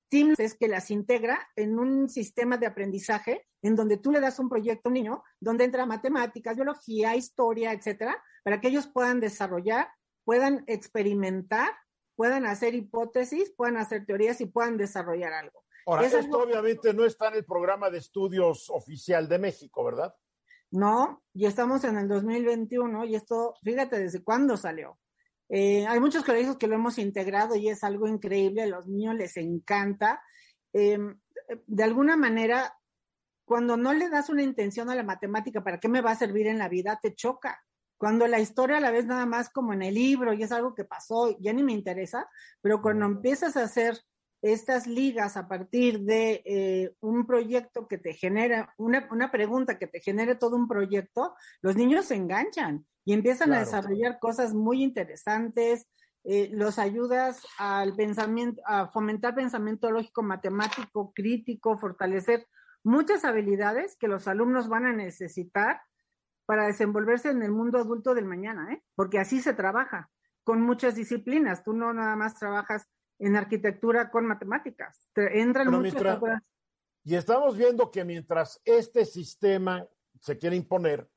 [0.06, 4.38] STEAM es que las integra en un sistema de aprendizaje en donde tú le das
[4.38, 9.18] un proyecto a un niño, donde entra matemáticas, biología, historia, etcétera, para que ellos puedan
[9.18, 9.88] desarrollar,
[10.24, 11.70] puedan experimentar,
[12.14, 15.65] puedan hacer hipótesis, puedan hacer teorías y puedan desarrollar algo.
[15.86, 20.14] Ahora, esto obviamente no está en el programa de estudios oficial de México, ¿verdad?
[20.72, 24.98] No, ya estamos en el 2021 y esto, fíjate desde cuándo salió.
[25.48, 29.14] Eh, hay muchos colegios que lo hemos integrado y es algo increíble, a los niños
[29.14, 30.20] les encanta.
[30.72, 30.98] Eh,
[31.66, 32.76] de alguna manera,
[33.44, 36.48] cuando no le das una intención a la matemática, ¿para qué me va a servir
[36.48, 36.98] en la vida?
[37.00, 37.62] Te choca.
[37.96, 40.84] Cuando la historia la ves nada más como en el libro y es algo que
[40.84, 42.28] pasó, ya ni me interesa,
[42.60, 43.96] pero cuando empiezas a hacer
[44.42, 49.86] estas ligas a partir de eh, un proyecto que te genera, una, una, pregunta que
[49.86, 54.82] te genere todo un proyecto, los niños se enganchan y empiezan a desarrollar cosas muy
[54.82, 55.86] interesantes,
[56.24, 62.46] eh, los ayudas al pensamiento, a fomentar pensamiento lógico, matemático, crítico, fortalecer
[62.82, 65.80] muchas habilidades que los alumnos van a necesitar
[66.44, 68.82] para desenvolverse en el mundo adulto del mañana, ¿eh?
[68.94, 70.10] porque así se trabaja
[70.42, 71.62] con muchas disciplinas.
[71.62, 72.88] Tú no nada más trabajas
[73.18, 75.08] en arquitectura con matemáticas.
[75.12, 76.20] Te entran muchas
[77.04, 79.86] Y estamos viendo que mientras este sistema
[80.20, 81.08] se quiere imponer,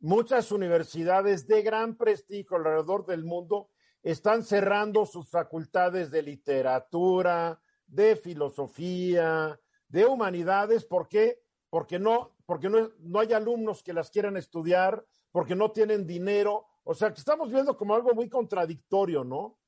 [0.00, 3.70] muchas universidades de gran prestigio alrededor del mundo
[4.02, 9.58] están cerrando sus facultades de literatura, de filosofía,
[9.88, 10.84] de humanidades.
[10.84, 11.40] ¿Por qué?
[11.70, 16.66] Porque no, porque no, no hay alumnos que las quieran estudiar, porque no tienen dinero.
[16.84, 19.58] O sea, que estamos viendo como algo muy contradictorio, ¿no?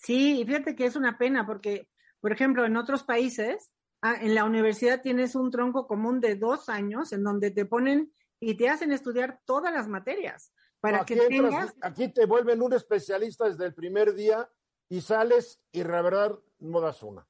[0.00, 1.88] Sí, y fíjate que es una pena porque,
[2.20, 3.70] por ejemplo, en otros países,
[4.00, 8.10] ah, en la universidad tienes un tronco común de dos años en donde te ponen
[8.40, 11.74] y te hacen estudiar todas las materias para aquí que tengas...
[11.82, 14.50] Aquí te vuelven un especialista desde el primer día
[14.88, 17.28] y sales y la verdad no das una.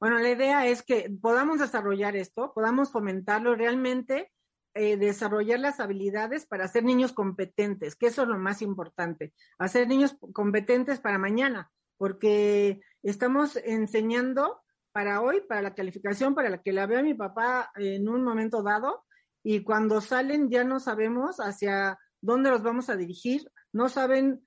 [0.00, 4.32] Bueno, la idea es que podamos desarrollar esto, podamos fomentarlo realmente
[4.74, 9.88] eh, desarrollar las habilidades para ser niños competentes, que eso es lo más importante, hacer
[9.88, 14.62] niños competentes para mañana, porque estamos enseñando
[14.92, 18.62] para hoy, para la calificación, para la que la vea mi papá en un momento
[18.62, 19.04] dado,
[19.42, 24.46] y cuando salen ya no sabemos hacia dónde los vamos a dirigir, no saben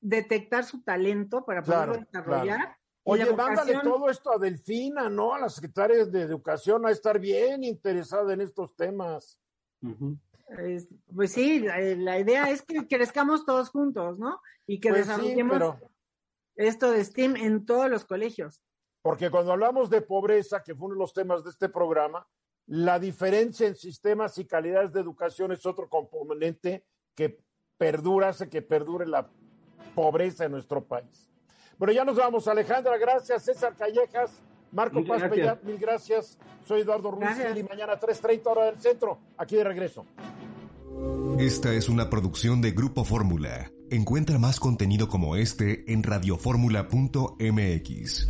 [0.00, 2.76] detectar su talento para poderlo desarrollar.
[3.10, 5.34] Oye, mándale todo esto a Delfina, ¿no?
[5.34, 9.38] A la secretaria de Educación a estar bien interesada en estos temas.
[11.14, 14.40] pues sí, la, idea es que crezcamos todos juntos, ¿no?
[14.66, 15.74] Y que pues desarrollemos
[16.54, 18.62] esto de STEAM en todos los colegios.
[19.02, 22.26] Porque cuando hablamos de pobreza, que fue uno de los temas de este programa,
[22.66, 26.84] la diferencia en sistemas y calidades de educación es otro componente
[27.16, 27.42] que
[27.76, 29.28] perdura, hace que perdure la
[29.94, 31.29] pobreza en nuestro país.
[31.80, 32.46] Bueno, ya nos vamos.
[32.46, 33.42] Alejandra, gracias.
[33.42, 34.30] César Callejas,
[34.70, 36.36] Marco Paz Pellat, mil gracias.
[36.68, 40.04] Soy Eduardo Ruiz y mañana 3.30 hora del centro, aquí de regreso.
[41.38, 43.70] Esta es una producción de Grupo Fórmula.
[43.90, 48.28] Encuentra más contenido como este en radioformula.mx.